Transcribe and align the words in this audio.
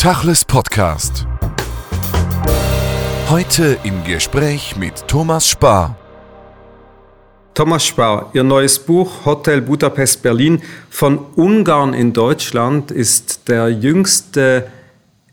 Tachles 0.00 0.46
Podcast. 0.46 1.26
Heute 3.28 3.76
im 3.84 4.02
Gespräch 4.02 4.74
mit 4.78 5.06
Thomas 5.06 5.46
Spar. 5.46 5.94
Thomas 7.52 7.84
Spar, 7.84 8.30
Ihr 8.32 8.42
neues 8.42 8.78
Buch 8.78 9.26
Hotel 9.26 9.60
Budapest 9.60 10.22
Berlin 10.22 10.62
von 10.88 11.18
Ungarn 11.36 11.92
in 11.92 12.14
Deutschland 12.14 12.90
ist 12.90 13.46
der 13.50 13.68
jüngste 13.68 14.68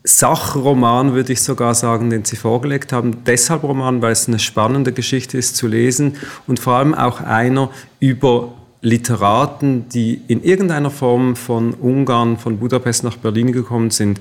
Sachroman, 0.04 1.14
würde 1.14 1.32
ich 1.32 1.40
sogar 1.40 1.74
sagen, 1.74 2.10
den 2.10 2.26
Sie 2.26 2.36
vorgelegt 2.36 2.92
haben. 2.92 3.24
Deshalb 3.24 3.62
Roman, 3.62 4.02
weil 4.02 4.12
es 4.12 4.28
eine 4.28 4.38
spannende 4.38 4.92
Geschichte 4.92 5.38
ist 5.38 5.56
zu 5.56 5.66
lesen 5.66 6.18
und 6.46 6.60
vor 6.60 6.74
allem 6.74 6.94
auch 6.94 7.22
einer 7.22 7.70
über 8.00 8.52
Literaten, 8.82 9.88
die 9.88 10.20
in 10.28 10.44
irgendeiner 10.44 10.90
Form 10.90 11.36
von 11.36 11.72
Ungarn, 11.72 12.36
von 12.36 12.58
Budapest 12.58 13.02
nach 13.02 13.16
Berlin 13.16 13.52
gekommen 13.52 13.90
sind. 13.90 14.20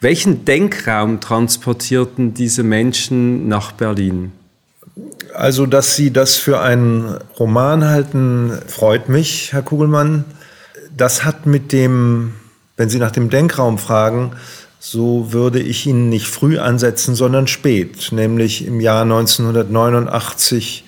Welchen 0.00 0.44
Denkraum 0.44 1.20
transportierten 1.20 2.32
diese 2.32 2.62
Menschen 2.62 3.48
nach 3.48 3.72
Berlin? 3.72 4.30
Also, 5.34 5.66
dass 5.66 5.96
Sie 5.96 6.12
das 6.12 6.36
für 6.36 6.60
einen 6.60 7.18
Roman 7.38 7.84
halten, 7.84 8.52
freut 8.68 9.08
mich, 9.08 9.52
Herr 9.52 9.62
Kugelmann. 9.62 10.24
Das 10.96 11.24
hat 11.24 11.46
mit 11.46 11.72
dem, 11.72 12.34
wenn 12.76 12.88
Sie 12.88 13.00
nach 13.00 13.10
dem 13.10 13.28
Denkraum 13.28 13.76
fragen, 13.76 14.32
so 14.78 15.32
würde 15.32 15.58
ich 15.58 15.84
ihn 15.86 16.08
nicht 16.08 16.28
früh 16.28 16.58
ansetzen, 16.58 17.16
sondern 17.16 17.48
spät, 17.48 18.12
nämlich 18.12 18.64
im 18.64 18.80
Jahr 18.80 19.02
1989 19.02 20.84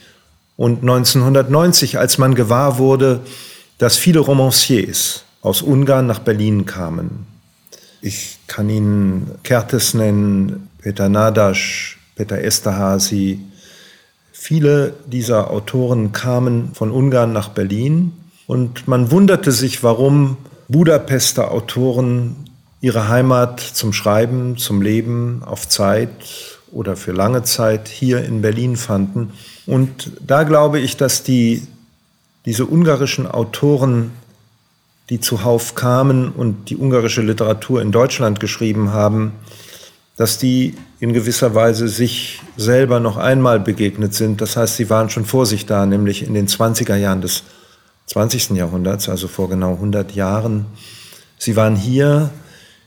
und 0.56 0.82
1990, 0.82 1.98
als 1.98 2.16
man 2.16 2.37
gewahr 2.37 2.79
wurde, 2.79 3.23
dass 3.79 3.96
viele 3.96 4.20
Romanciers 4.20 5.24
aus 5.42 5.62
Ungarn 5.62 6.06
nach 6.06 6.20
Berlin 6.20 6.65
kamen. 6.65 7.29
Ich 8.02 8.38
kann 8.46 8.70
Ihnen 8.70 9.32
Kertes 9.42 9.92
nennen, 9.92 10.70
Peter 10.78 11.10
Nadasch, 11.10 11.98
Peter 12.16 12.43
Esterhazy. 12.43 13.40
Viele 14.32 14.95
dieser 15.06 15.51
Autoren 15.51 16.12
kamen 16.12 16.71
von 16.74 16.90
Ungarn 16.90 17.34
nach 17.34 17.51
Berlin 17.51 18.12
und 18.46 18.88
man 18.88 19.10
wunderte 19.10 19.52
sich, 19.52 19.82
warum 19.82 20.38
Budapester 20.68 21.51
Autoren 21.51 22.37
ihre 22.80 23.09
Heimat 23.09 23.60
zum 23.60 23.93
Schreiben, 23.93 24.56
zum 24.56 24.80
Leben 24.80 25.43
auf 25.45 25.68
Zeit 25.68 26.10
oder 26.73 26.96
für 26.96 27.12
lange 27.12 27.43
Zeit 27.43 27.88
hier 27.88 28.24
in 28.24 28.40
Berlin 28.40 28.76
fanden. 28.76 29.32
Und 29.66 30.12
da 30.26 30.45
glaube 30.45 30.78
ich, 30.80 30.96
dass 30.96 31.23
die, 31.23 31.66
diese 32.46 32.65
ungarischen 32.65 33.26
Autoren 33.26 34.12
die 35.10 35.20
zuhauf 35.20 35.74
kamen 35.74 36.30
und 36.30 36.70
die 36.70 36.76
ungarische 36.76 37.20
Literatur 37.20 37.82
in 37.82 37.90
Deutschland 37.90 38.38
geschrieben 38.38 38.92
haben, 38.92 39.32
dass 40.16 40.38
die 40.38 40.74
in 41.00 41.12
gewisser 41.12 41.54
Weise 41.54 41.88
sich 41.88 42.40
selber 42.56 43.00
noch 43.00 43.16
einmal 43.16 43.58
begegnet 43.58 44.14
sind. 44.14 44.40
Das 44.40 44.56
heißt, 44.56 44.76
sie 44.76 44.88
waren 44.88 45.10
schon 45.10 45.24
vor 45.24 45.46
sich 45.46 45.66
da, 45.66 45.84
nämlich 45.84 46.22
in 46.26 46.34
den 46.34 46.46
20er 46.46 46.94
Jahren 46.94 47.22
des 47.22 47.42
20. 48.06 48.50
Jahrhunderts, 48.50 49.08
also 49.08 49.28
vor 49.28 49.48
genau 49.48 49.72
100 49.72 50.12
Jahren. 50.14 50.66
Sie 51.38 51.56
waren 51.56 51.74
hier 51.74 52.30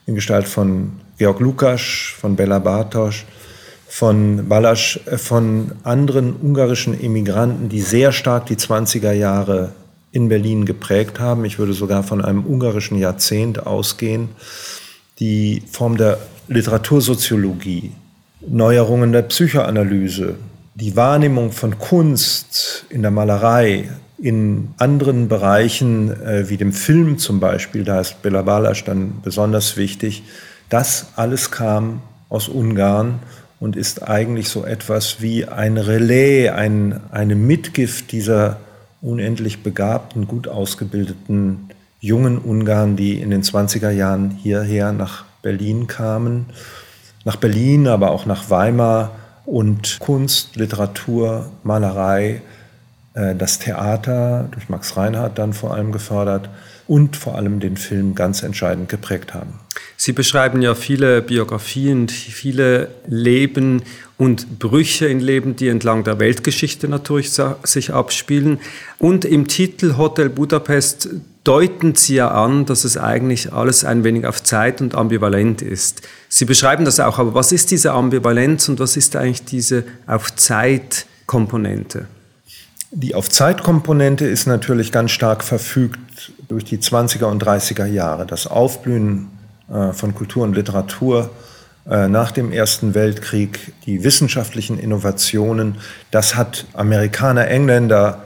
in 0.05 0.16
Gestalt 0.16 0.47
von 0.47 0.94
Georg 1.17 1.39
Lukasch, 1.39 2.16
von 2.19 2.35
Bella 2.35 2.59
Bartosch, 2.59 3.25
von 3.88 4.47
Balasch, 4.47 4.99
äh, 5.05 5.17
von 5.17 5.73
anderen 5.83 6.35
ungarischen 6.35 6.99
Emigranten, 6.99 7.69
die 7.69 7.81
sehr 7.81 8.11
stark 8.11 8.45
die 8.45 8.55
20er 8.55 9.11
Jahre 9.11 9.73
in 10.14 10.30
Berlin 10.30 10.66
geprägt 10.66 11.19
haben. 11.19 11.44
Ich 11.44 11.59
würde 11.59 11.73
sogar 11.73 12.03
von 12.03 12.23
einem 12.23 12.45
ungarischen 12.45 12.97
Jahrzehnt 12.97 13.66
ausgehen. 13.66 14.30
Die 15.19 15.64
Form 15.69 15.97
der 15.97 16.19
Literatursoziologie, 16.47 17.92
Neuerungen 18.47 19.11
der 19.11 19.23
Psychoanalyse, 19.23 20.36
die 20.75 20.95
Wahrnehmung 20.95 21.52
von 21.52 21.80
Kunst 21.80 22.86
in 22.89 23.02
der 23.02 23.11
Malerei, 23.11 23.90
in 24.19 24.69
anderen 24.78 25.28
Bereichen 25.28 26.12
äh, 26.22 26.47
wie 26.47 26.57
dem 26.57 26.74
Film 26.74 27.18
zum 27.18 27.40
Beispiel, 27.40 27.84
da 27.84 28.00
ist 28.00 28.22
Bela 28.22 28.44
Balasch 28.44 28.84
dann 28.84 29.22
besonders 29.24 29.78
wichtig, 29.78 30.24
das 30.69 31.07
alles 31.16 31.51
kam 31.51 32.01
aus 32.30 32.50
Ungarn 32.50 33.19
und 33.59 33.75
ist 33.75 34.03
eigentlich 34.03 34.50
so 34.50 34.63
etwas 34.63 35.22
wie 35.22 35.45
ein 35.45 35.78
Relais, 35.78 36.50
ein, 36.50 37.01
eine 37.12 37.35
Mitgift 37.35 38.12
dieser 38.12 38.57
unendlich 39.03 39.62
begabten, 39.62 40.28
gut 40.28 40.47
ausgebildeten 40.47 41.69
jungen 42.00 42.38
Ungarn, 42.40 42.96
die 42.96 43.19
in 43.22 43.30
den 43.30 43.44
20er 43.44 43.91
Jahren 43.91 44.31
hierher 44.31 44.91
nach 44.91 45.25
Berlin 45.41 45.88
kamen. 45.88 46.47
Nach 47.25 47.36
Berlin, 47.36 47.88
aber 47.88 48.12
auch 48.12 48.25
nach 48.25 48.50
Weimar 48.50 49.12
und 49.46 50.00
Kunst, 50.00 50.56
Literatur, 50.56 51.50
Malerei, 51.63 52.42
äh, 53.13 53.36
das 53.36 53.59
Theater, 53.59 54.47
durch 54.52 54.69
Max 54.69 54.97
Reinhardt 54.97 55.38
dann 55.38 55.53
vor 55.53 55.74
allem 55.74 55.92
gefördert 55.92 56.50
und 56.88 57.16
vor 57.16 57.36
allem 57.36 57.59
den 57.59 57.78
Film 57.78 58.16
ganz 58.16 58.44
entscheidend 58.44 58.90
geprägt 58.90 59.34
haben. 59.34 59.59
Sie 60.06 60.12
beschreiben 60.12 60.62
ja 60.62 60.75
viele 60.75 61.22
Biografien, 61.22 62.09
viele 62.09 62.90
Leben 63.08 63.84
und 64.18 64.59
Brüche 64.59 65.06
in 65.06 65.22
Leben, 65.22 65.56
die 65.56 65.69
entlang 65.69 66.03
der 66.03 66.19
Weltgeschichte 66.19 66.90
natürlich 66.90 67.31
sich 67.64 67.94
abspielen. 67.94 68.59
Und 69.00 69.24
im 69.24 69.47
Titel 69.47 69.96
Hotel 69.96 70.28
Budapest 70.28 71.08
deuten 71.46 71.96
Sie 71.96 72.16
ja 72.16 72.31
an, 72.31 72.66
dass 72.66 72.84
es 72.84 72.97
eigentlich 72.97 73.53
alles 73.53 73.86
ein 73.86 74.03
wenig 74.03 74.25
auf 74.25 74.44
Zeit 74.44 74.81
und 74.81 74.94
ambivalent 74.94 75.62
ist. 75.62 76.02
Sie 76.28 76.44
beschreiben 76.44 76.84
das 76.84 77.00
auch, 77.00 77.18
aber 77.18 77.34
was 77.34 77.53
ist 77.53 77.72
diese 77.72 77.94
Ambivalenz 77.94 78.68
und 78.68 78.81
was 78.81 78.97
ist 78.97 79.16
eigentlich 79.16 79.46
diese 79.46 79.86
auf 80.06 80.36
Zeit 80.36 81.06
Komponente? 81.28 82.08
Die 82.92 83.16
auf 83.16 83.30
Zeit 83.30 83.63
Komponente 83.63 84.25
ist 84.25 84.47
natürlich 84.47 84.92
ganz 84.92 85.12
stark 85.12 85.46
verfügt 85.46 86.34
durch 86.50 86.66
die 86.66 86.80
20er 86.80 87.28
und 87.28 87.42
30er 87.42 87.86
Jahre. 87.86 88.25
Das 88.25 88.47
Aufblühen 88.47 89.30
von 89.68 90.13
Kultur 90.13 90.44
und 90.44 90.56
Literatur 90.56 91.29
äh, 91.90 92.07
nach 92.07 92.31
dem 92.31 92.51
Ersten 92.51 92.96
Weltkrieg, 92.96 93.74
die 93.85 94.03
wissenschaftlichen 94.03 94.79
Innovationen, 94.79 95.75
das 96.12 96.35
hat 96.35 96.66
Amerikaner, 96.74 97.47
Engländer, 97.47 98.24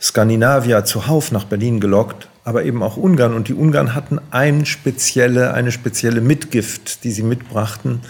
Skandinavier 0.00 0.84
zuhauf 0.84 1.30
nach 1.30 1.44
Berlin 1.44 1.78
gelockt, 1.78 2.28
aber 2.44 2.64
eben 2.64 2.82
auch 2.82 2.96
Ungarn. 2.96 3.34
Und 3.34 3.48
die 3.48 3.54
Ungarn 3.54 3.94
hatten 3.94 4.20
ein 4.30 4.66
spezielle, 4.66 5.54
eine 5.54 5.70
spezielle 5.70 6.20
Mitgift, 6.20 7.04
die 7.04 7.12
sie 7.12 7.22
mitbrachten. 7.22 8.00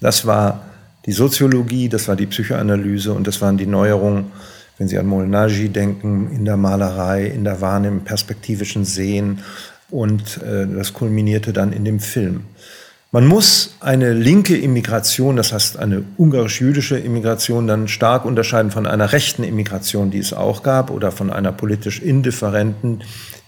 Das 0.00 0.26
war 0.26 0.62
die 1.06 1.12
Soziologie, 1.12 1.88
das 1.88 2.08
war 2.08 2.16
die 2.16 2.26
Psychoanalyse 2.26 3.12
und 3.12 3.26
das 3.26 3.40
waren 3.40 3.56
die 3.56 3.66
Neuerungen, 3.66 4.32
wenn 4.78 4.88
Sie 4.88 4.98
an 4.98 5.06
Molnagi 5.06 5.68
denken, 5.68 6.30
in 6.32 6.44
der 6.44 6.56
Malerei, 6.56 7.26
in 7.26 7.44
der 7.44 7.60
Wahrnehmung, 7.60 8.00
perspektivischen 8.00 8.84
Sehen 8.84 9.40
und 9.90 10.42
äh, 10.42 10.66
das 10.66 10.92
kulminierte 10.92 11.52
dann 11.52 11.72
in 11.72 11.84
dem 11.84 12.00
Film. 12.00 12.44
Man 13.12 13.26
muss 13.26 13.74
eine 13.80 14.12
linke 14.12 14.56
Immigration, 14.56 15.34
das 15.34 15.52
heißt 15.52 15.78
eine 15.78 16.04
ungarisch-jüdische 16.16 16.96
Immigration, 16.96 17.66
dann 17.66 17.88
stark 17.88 18.24
unterscheiden 18.24 18.70
von 18.70 18.86
einer 18.86 19.12
rechten 19.12 19.42
Immigration, 19.42 20.12
die 20.12 20.18
es 20.18 20.32
auch 20.32 20.62
gab, 20.62 20.90
oder 20.90 21.10
von 21.10 21.30
einer 21.30 21.50
politisch 21.50 22.00
indifferenten. 22.00 23.02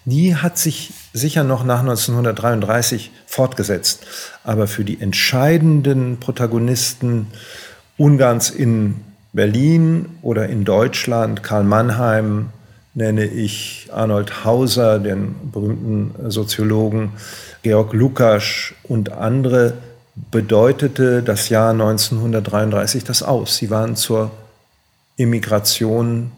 Die 0.05 0.35
hat 0.35 0.59
sich 0.59 0.93
sicher 1.13 1.45
noch 1.45 1.63
nach 1.65 1.79
1933 1.79 3.13
fortgesetzt. 3.25 4.05
Aber 4.43 4.67
für 4.67 4.83
die 4.83 5.01
entscheidenden 5.01 6.19
Protagonisten 6.19 7.29
Ungarns 7.99 8.51
in 8.51 8.97
Berlin 9.33 10.07
oder 10.23 10.49
in 10.49 10.65
Deutschland, 10.65 11.45
Karl 11.45 11.63
Mannheim, 11.63 12.49
nenne 12.95 13.25
ich 13.25 13.89
Arnold 13.93 14.45
Hauser, 14.45 14.99
den 14.99 15.35
berühmten 15.51 16.31
Soziologen, 16.31 17.13
Georg 17.63 17.93
Lukasch 17.93 18.75
und 18.83 19.13
andere, 19.13 19.75
bedeutete 20.31 21.23
das 21.23 21.49
Jahr 21.49 21.71
1933 21.71 23.05
das 23.05 23.23
aus. 23.23 23.57
Sie 23.57 23.71
waren 23.71 23.97
zur 23.97 24.31
Immigration 25.17 26.33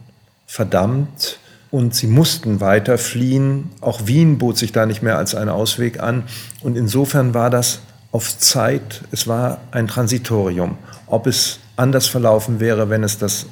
verdammt 0.46 1.38
und 1.70 1.94
sie 1.94 2.06
mussten 2.06 2.60
weiter 2.60 2.98
fliehen. 2.98 3.70
Auch 3.80 4.06
Wien 4.06 4.38
bot 4.38 4.56
sich 4.56 4.70
da 4.70 4.86
nicht 4.86 5.02
mehr 5.02 5.18
als 5.18 5.34
einen 5.34 5.50
Ausweg 5.50 6.00
an. 6.00 6.24
Und 6.62 6.76
insofern 6.76 7.34
war 7.34 7.50
das 7.50 7.80
auf 8.12 8.38
Zeit, 8.38 9.02
es 9.10 9.26
war 9.26 9.58
ein 9.72 9.88
Transitorium. 9.88 10.78
Ob 11.08 11.26
es 11.26 11.58
anders 11.74 12.06
verlaufen 12.06 12.60
wäre, 12.60 12.90
wenn 12.90 13.02
es 13.02 13.18
das 13.18 13.46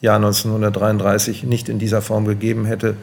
Jahr 0.00 0.16
1933 0.16 1.44
nicht 1.44 1.68
in 1.68 1.78
dieser 1.78 2.02
Form 2.02 2.24
gegeben 2.24 2.64
hätte. 2.64 2.96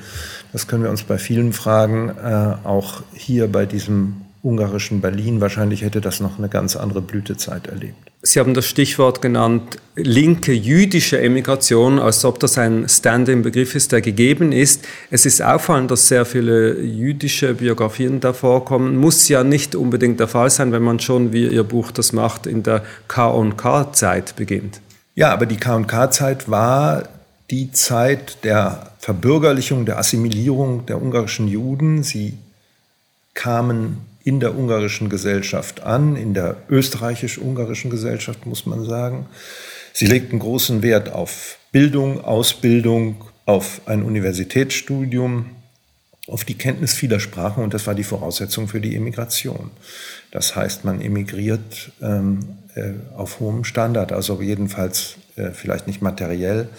Das 0.51 0.67
können 0.67 0.83
wir 0.83 0.89
uns 0.89 1.03
bei 1.03 1.17
vielen 1.17 1.53
Fragen, 1.53 2.09
äh, 2.09 2.55
auch 2.63 3.03
hier 3.13 3.47
bei 3.47 3.65
diesem 3.65 4.21
ungarischen 4.44 5.01
Berlin. 5.01 5.41
Wahrscheinlich 5.41 5.81
hätte 5.81 6.01
das 6.01 6.19
noch 6.19 6.38
eine 6.38 6.49
ganz 6.49 6.75
andere 6.75 7.01
Blütezeit 7.01 7.67
erlebt. 7.67 7.95
Sie 8.23 8.39
haben 8.39 8.55
das 8.55 8.65
Stichwort 8.65 9.21
genannt, 9.21 9.77
linke 9.95 10.51
jüdische 10.51 11.19
Emigration, 11.21 11.99
als 11.99 12.25
ob 12.25 12.39
das 12.39 12.57
ein 12.57 12.89
Stand-in-Begriff 12.89 13.75
ist, 13.75 13.91
der 13.91 14.01
gegeben 14.01 14.51
ist. 14.51 14.85
Es 15.11 15.25
ist 15.25 15.41
auffallend, 15.41 15.91
dass 15.91 16.07
sehr 16.07 16.25
viele 16.25 16.81
jüdische 16.81 17.53
Biografien 17.53 18.19
da 18.19 18.33
vorkommen. 18.33 18.97
Muss 18.97 19.27
ja 19.27 19.43
nicht 19.43 19.75
unbedingt 19.75 20.19
der 20.19 20.27
Fall 20.27 20.50
sein, 20.50 20.71
wenn 20.71 20.83
man 20.83 21.00
schon, 21.00 21.31
wie 21.31 21.47
Ihr 21.47 21.63
Buch 21.63 21.91
das 21.91 22.11
macht, 22.11 22.47
in 22.47 22.63
der 22.63 22.83
K&K-Zeit 23.07 24.35
beginnt. 24.35 24.81
Ja, 25.17 25.33
aber 25.33 25.47
die 25.47 25.57
K&K-Zeit 25.57 26.47
war 26.47 27.09
die 27.49 27.71
Zeit 27.71 28.43
der 28.43 28.91
Verbürgerlichung, 28.99 29.83
der 29.83 29.97
Assimilierung 29.97 30.85
der 30.85 31.01
ungarischen 31.01 31.47
Juden. 31.47 32.03
Sie 32.03 32.37
kamen 33.33 34.05
in 34.23 34.39
der 34.39 34.55
ungarischen 34.55 35.09
Gesellschaft 35.09 35.81
an, 35.81 36.15
in 36.15 36.35
der 36.35 36.57
österreichisch-ungarischen 36.69 37.89
Gesellschaft 37.89 38.45
muss 38.45 38.67
man 38.67 38.85
sagen. 38.85 39.25
Sie 39.91 40.05
legten 40.05 40.37
großen 40.37 40.83
Wert 40.83 41.11
auf 41.11 41.57
Bildung, 41.71 42.23
Ausbildung, 42.23 43.15
auf 43.47 43.81
ein 43.87 44.03
Universitätsstudium, 44.03 45.47
auf 46.27 46.44
die 46.44 46.56
Kenntnis 46.56 46.94
vieler 46.94 47.19
Sprachen 47.19 47.63
und 47.63 47.74
das 47.74 47.88
war 47.88 47.95
die 47.95 48.03
Voraussetzung 48.03 48.68
für 48.68 48.81
die 48.81 48.95
Emigration. 48.95 49.71
Das 50.31 50.56
heißt, 50.56 50.83
man 50.83 51.01
emigriert 51.01 51.91
ähm, 52.01 52.39
äh, 52.75 52.91
auf 53.15 53.39
hohem 53.39 53.63
Standard, 53.63 54.12
also 54.12 54.41
jedenfalls 54.41 55.15
äh, 55.35 55.51
vielleicht 55.51 55.88
nicht 55.88 56.01
materiell, 56.01 56.69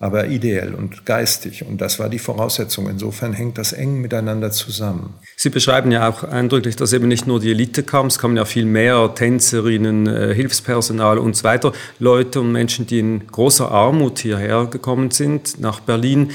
aber 0.00 0.28
ideell 0.28 0.74
und 0.74 1.06
geistig. 1.06 1.64
Und 1.64 1.80
das 1.80 1.98
war 1.98 2.08
die 2.08 2.20
Voraussetzung. 2.20 2.88
Insofern 2.88 3.32
hängt 3.32 3.58
das 3.58 3.72
eng 3.72 4.00
miteinander 4.00 4.52
zusammen. 4.52 5.14
Sie 5.36 5.50
beschreiben 5.50 5.90
ja 5.90 6.08
auch 6.08 6.22
eindrücklich, 6.22 6.76
dass 6.76 6.92
eben 6.92 7.08
nicht 7.08 7.26
nur 7.26 7.40
die 7.40 7.50
Elite 7.50 7.82
kam, 7.82 8.06
es 8.06 8.18
kamen 8.18 8.36
ja 8.36 8.44
viel 8.44 8.64
mehr 8.64 9.12
Tänzerinnen, 9.14 10.06
äh, 10.06 10.34
Hilfspersonal 10.34 11.18
und 11.18 11.34
so 11.36 11.44
weiter, 11.44 11.72
Leute 11.98 12.40
und 12.40 12.52
Menschen, 12.52 12.86
die 12.86 13.00
in 13.00 13.26
großer 13.26 13.70
Armut 13.70 14.20
hierher 14.20 14.66
gekommen 14.66 15.10
sind, 15.10 15.60
nach 15.60 15.80
Berlin. 15.80 16.30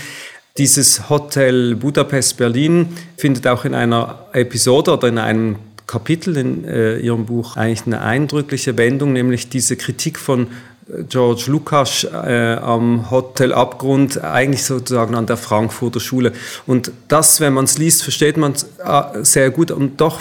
Dieses 0.59 1.09
Hotel 1.09 1.75
Budapest 1.75 2.37
Berlin 2.37 2.95
findet 3.17 3.47
auch 3.47 3.65
in 3.65 3.73
einer 3.73 4.27
Episode 4.33 4.93
oder 4.93 5.07
in 5.07 5.17
einem 5.17 5.55
Kapitel 5.87 6.37
in 6.37 6.63
äh, 6.65 6.99
Ihrem 6.99 7.25
Buch 7.25 7.57
eigentlich 7.57 7.87
eine 7.87 8.01
eindrückliche 8.01 8.77
Wendung, 8.77 9.13
nämlich 9.13 9.49
diese 9.49 9.75
Kritik 9.77 10.19
von 10.19 10.45
George 11.09 11.45
Lukas 11.47 12.03
äh, 12.03 12.57
am 12.61 13.09
Hotel 13.09 13.51
Abgrund, 13.51 14.23
eigentlich 14.23 14.63
sozusagen 14.63 15.15
an 15.15 15.25
der 15.25 15.37
Frankfurter 15.37 15.99
Schule. 15.99 16.33
Und 16.67 16.91
das, 17.07 17.39
wenn 17.39 17.53
man 17.53 17.65
es 17.65 17.79
liest, 17.79 18.03
versteht 18.03 18.37
man 18.37 18.53
äh, 18.53 19.23
sehr 19.23 19.49
gut. 19.49 19.71
Und 19.71 19.99
doch, 20.01 20.19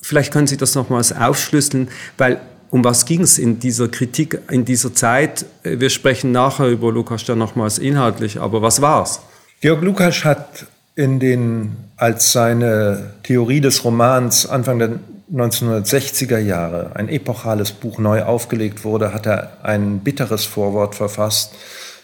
vielleicht 0.00 0.32
können 0.32 0.48
Sie 0.48 0.56
das 0.56 0.74
nochmals 0.74 1.12
aufschlüsseln, 1.12 1.88
weil 2.18 2.40
um 2.70 2.82
was 2.82 3.04
ging 3.04 3.20
es 3.20 3.38
in 3.38 3.60
dieser 3.60 3.86
Kritik, 3.86 4.40
in 4.50 4.64
dieser 4.64 4.92
Zeit? 4.92 5.46
Wir 5.62 5.88
sprechen 5.88 6.32
nachher 6.32 6.66
über 6.66 6.90
Lukas 6.90 7.24
dann 7.26 7.38
nochmals 7.38 7.78
inhaltlich, 7.78 8.40
aber 8.40 8.60
was 8.60 8.82
war 8.82 9.04
es? 9.04 9.20
Georg 9.62 9.80
Lukas 9.82 10.24
hat 10.24 10.66
in 10.96 11.20
den, 11.20 11.76
als 11.96 12.32
seine 12.32 13.12
Theorie 13.22 13.60
des 13.60 13.84
Romans 13.84 14.44
Anfang 14.44 14.80
der 14.80 14.98
1960er 15.32 16.38
Jahre 16.38 16.96
ein 16.96 17.08
epochales 17.08 17.70
Buch 17.70 17.98
neu 17.98 18.24
aufgelegt 18.24 18.82
wurde, 18.82 19.14
hat 19.14 19.24
er 19.24 19.58
ein 19.62 20.00
bitteres 20.00 20.44
Vorwort 20.46 20.96
verfasst 20.96 21.54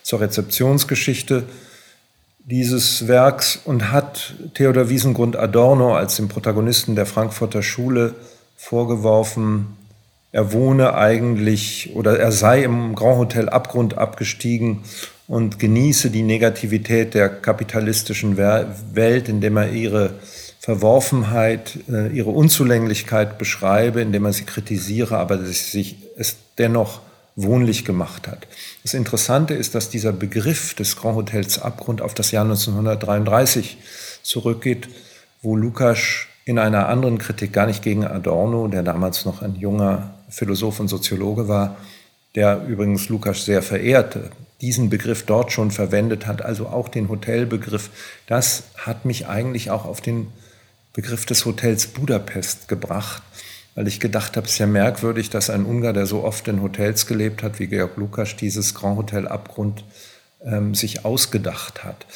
zur 0.04 0.20
Rezeptionsgeschichte 0.20 1.46
dieses 2.38 3.08
Werks 3.08 3.58
und 3.64 3.90
hat 3.90 4.34
Theodor 4.54 4.88
Wiesengrund 4.88 5.34
Adorno 5.34 5.96
als 5.96 6.14
dem 6.14 6.28
Protagonisten 6.28 6.94
der 6.94 7.06
Frankfurter 7.06 7.64
Schule 7.64 8.14
vorgeworfen, 8.56 9.76
er 10.30 10.52
wohne 10.52 10.94
eigentlich 10.94 11.90
oder 11.96 12.20
er 12.20 12.30
sei 12.30 12.62
im 12.62 12.94
Grand 12.94 13.18
Hotel 13.18 13.48
Abgrund 13.48 13.98
abgestiegen 13.98 14.84
und 15.28 15.58
genieße 15.58 16.10
die 16.10 16.22
Negativität 16.22 17.14
der 17.14 17.28
kapitalistischen 17.28 18.36
Welt, 18.36 19.28
indem 19.28 19.58
er 19.58 19.70
ihre 19.70 20.14
Verworfenheit, 20.58 21.78
äh, 21.88 22.08
ihre 22.08 22.30
Unzulänglichkeit 22.30 23.38
beschreibe, 23.38 24.00
indem 24.00 24.24
er 24.24 24.32
sie 24.32 24.44
kritisiere, 24.44 25.18
aber 25.18 25.36
dass 25.36 25.70
sich 25.70 25.96
es 26.16 26.36
dennoch 26.56 27.00
wohnlich 27.36 27.84
gemacht 27.84 28.26
hat. 28.26 28.48
Das 28.82 28.94
Interessante 28.94 29.54
ist, 29.54 29.74
dass 29.74 29.90
dieser 29.90 30.12
Begriff 30.12 30.74
des 30.74 30.96
Grand 30.96 31.16
Hotels 31.16 31.60
Abgrund 31.60 32.02
auf 32.02 32.14
das 32.14 32.32
Jahr 32.32 32.44
1933 32.44 33.78
zurückgeht, 34.22 34.88
wo 35.42 35.54
Lukas 35.54 36.26
in 36.44 36.58
einer 36.58 36.88
anderen 36.88 37.18
Kritik 37.18 37.52
gar 37.52 37.66
nicht 37.66 37.82
gegen 37.82 38.04
Adorno, 38.04 38.66
der 38.66 38.82
damals 38.82 39.24
noch 39.24 39.42
ein 39.42 39.54
junger 39.56 40.14
Philosoph 40.30 40.80
und 40.80 40.88
Soziologe 40.88 41.46
war, 41.46 41.76
der 42.34 42.64
übrigens 42.66 43.08
Lukas 43.08 43.44
sehr 43.44 43.62
verehrte, 43.62 44.30
diesen 44.60 44.90
Begriff 44.90 45.24
dort 45.24 45.52
schon 45.52 45.70
verwendet 45.70 46.26
hat, 46.26 46.42
also 46.42 46.68
auch 46.68 46.88
den 46.88 47.08
Hotelbegriff. 47.08 47.90
Das 48.26 48.64
hat 48.76 49.04
mich 49.04 49.28
eigentlich 49.28 49.70
auch 49.70 49.84
auf 49.84 50.00
den 50.00 50.28
Begriff 50.92 51.26
des 51.26 51.44
Hotels 51.44 51.86
Budapest 51.86 52.66
gebracht, 52.66 53.22
weil 53.76 53.86
ich 53.86 54.00
gedacht 54.00 54.36
habe, 54.36 54.46
es 54.46 54.54
ist 54.54 54.58
ja 54.58 54.66
merkwürdig, 54.66 55.30
dass 55.30 55.50
ein 55.50 55.64
Ungar, 55.64 55.92
der 55.92 56.06
so 56.06 56.24
oft 56.24 56.48
in 56.48 56.60
Hotels 56.60 57.06
gelebt 57.06 57.42
hat 57.42 57.60
wie 57.60 57.68
Georg 57.68 57.96
Lukas, 57.96 58.34
dieses 58.34 58.74
Grand 58.74 58.96
Hotel 58.96 59.28
Abgrund 59.28 59.84
ähm, 60.44 60.74
sich 60.74 61.04
ausgedacht 61.04 61.84
hat. 61.84 62.06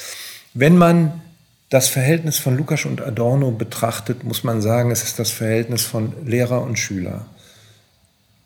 Wenn 0.53 0.77
man 0.77 1.21
das 1.69 1.87
Verhältnis 1.87 2.37
von 2.37 2.57
Lukas 2.57 2.85
und 2.85 3.01
Adorno 3.01 3.51
betrachtet, 3.51 4.23
muss 4.23 4.43
man 4.43 4.61
sagen, 4.61 4.91
es 4.91 5.03
ist 5.03 5.17
das 5.17 5.31
Verhältnis 5.31 5.83
von 5.83 6.13
Lehrer 6.25 6.61
und 6.61 6.77
Schüler. 6.77 7.25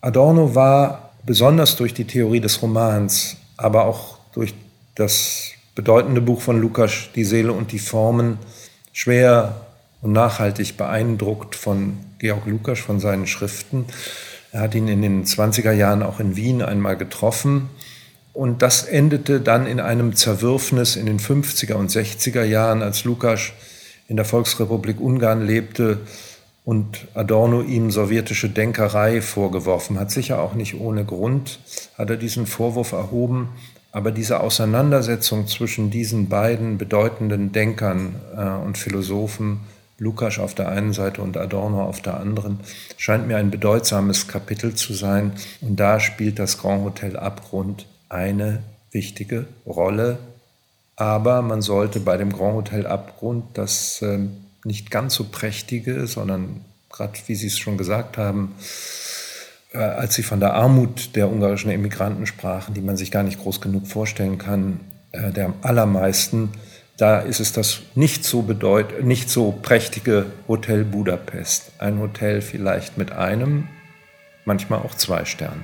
Adorno 0.02 0.56
war 0.56 1.14
besonders 1.26 1.76
durch 1.76 1.94
die 1.94 2.06
Theorie 2.06 2.40
des 2.40 2.62
Romans, 2.62 3.36
aber 3.57 3.86
auch 3.86 4.19
durch 4.33 4.54
das 4.95 5.51
bedeutende 5.75 6.21
Buch 6.21 6.42
von 6.42 6.62
Lukas, 6.62 7.09
Die 7.15 7.24
Seele 7.24 7.51
und 7.51 7.71
die 7.71 7.80
Formen, 7.80 8.39
schwer 8.94 9.62
und 10.01 10.12
nachhaltig 10.12 10.77
beeindruckt 10.77 11.56
von 11.56 11.98
Georg 12.19 12.45
Lukas, 12.45 12.80
von 12.80 13.00
seinen 13.00 13.27
Schriften. 13.27 13.86
Er 14.51 14.62
hat 14.62 14.75
ihn 14.75 14.88
in 14.88 15.01
den 15.01 15.25
20er 15.25 15.71
Jahren 15.71 16.04
auch 16.04 16.19
in 16.19 16.36
Wien 16.36 16.62
einmal 16.62 16.98
getroffen. 16.98 17.69
Und 18.33 18.62
das 18.62 18.83
endete 18.83 19.42
dann 19.42 19.65
in 19.65 19.80
einem 19.80 20.15
Zerwürfnis 20.15 20.95
in 20.95 21.07
den 21.07 21.19
50er 21.19 21.74
und 21.74 21.92
60er 21.92 22.44
Jahren, 22.44 22.81
als 22.83 23.04
Lukas 23.04 23.51
in 24.07 24.15
der 24.15 24.25
Volksrepublik 24.25 25.00
Ungarn 25.00 25.45
lebte 25.45 26.00
und 26.68 27.08
Adorno 27.14 27.62
ihm 27.62 27.92
sowjetische 27.92 28.50
Denkerei 28.50 29.22
vorgeworfen 29.22 29.98
hat. 29.98 30.12
Sicher 30.12 30.42
auch 30.42 30.54
nicht 30.54 30.78
ohne 30.78 31.06
Grund 31.06 31.62
hat 31.98 32.10
er 32.10 32.18
diesen 32.18 32.46
Vorwurf 32.46 32.92
erhoben. 32.92 33.48
Aber 33.94 34.12
diese 34.12 34.42
Auseinandersetzung 34.42 35.48
zwischen 35.48 35.92
diesen 35.92 36.28
beiden 36.28 36.78
bedeutenden 36.78 37.54
Denkern 37.54 38.16
äh, 38.36 38.66
und 38.66 38.78
Philosophen 38.78 39.62
Lukas 39.98 40.40
auf 40.40 40.56
der 40.56 40.68
einen 40.68 40.92
Seite 40.92 41.22
und 41.22 41.38
Adorno 41.38 41.86
auf 41.86 42.02
der 42.02 42.19
anderen, 42.19 42.60
scheint 42.98 43.30
mir 43.30 43.38
ein 43.38 43.50
bedeutsames 43.50 44.28
Kapitel 44.28 44.75
zu 44.75 44.94
sein. 44.94 45.31
Und 45.62 45.80
da 45.80 46.02
spielt 46.02 46.38
das 46.38 46.57
Grand 46.57 46.83
Hotel 46.83 47.16
Abgrund 47.16 47.86
eine 48.09 48.62
wichtige 48.92 49.45
Rolle. 49.66 50.18
Aber 50.97 51.42
man 51.42 51.62
sollte 51.62 52.02
bei 52.02 52.18
dem 52.18 52.33
Grand 52.33 52.56
Hotel 52.56 52.86
Abgrund 52.86 53.45
das 53.54 54.02
äh, 54.02 54.19
nicht 54.68 54.92
ganz 54.92 55.16
so 55.16 55.24
prächtige, 55.24 56.06
sondern 56.07 56.62
gerade 56.92 57.14
wie 57.26 57.36
Sie 57.36 57.47
es 57.47 57.57
schon 57.57 57.78
gesagt 57.78 58.18
haben, 58.18 58.56
äh, 59.74 59.78
als 59.78 60.16
Sie 60.16 60.24
von 60.24 60.40
der 60.40 60.54
Armut 60.54 61.16
der 61.16 61.30
ungarischen 61.31 61.71
Emigranten 61.71 62.26
sprachen, 62.26 62.74
die 62.74 62.81
man 62.81 62.97
sich 62.97 63.09
gar 63.09 63.24
nicht 63.24 63.40
groß 63.40 63.62
genug 63.62 63.88
vorstellen 63.88 64.38
kann, 64.38 64.81
äh, 65.14 65.31
der 65.31 65.54
allermeisten, 65.62 66.50
da 66.97 67.19
ist 67.19 67.40
es 67.40 67.54
das 67.54 67.81
nicht 67.95 68.24
so 68.24 68.42
bedeut 68.42 69.04
nicht 69.04 69.30
so 69.30 69.52
prächtige 69.52 70.26
Hotel 70.47 70.83
Budapest. 70.83 71.71
Ein 71.78 72.00
Hotel 72.00 72.42
vielleicht 72.42 72.97
mit 72.97 73.12
einem, 73.12 73.68
manchmal 74.45 74.80
auch 74.80 74.95
zwei 74.95 75.24
Sternen. 75.26 75.64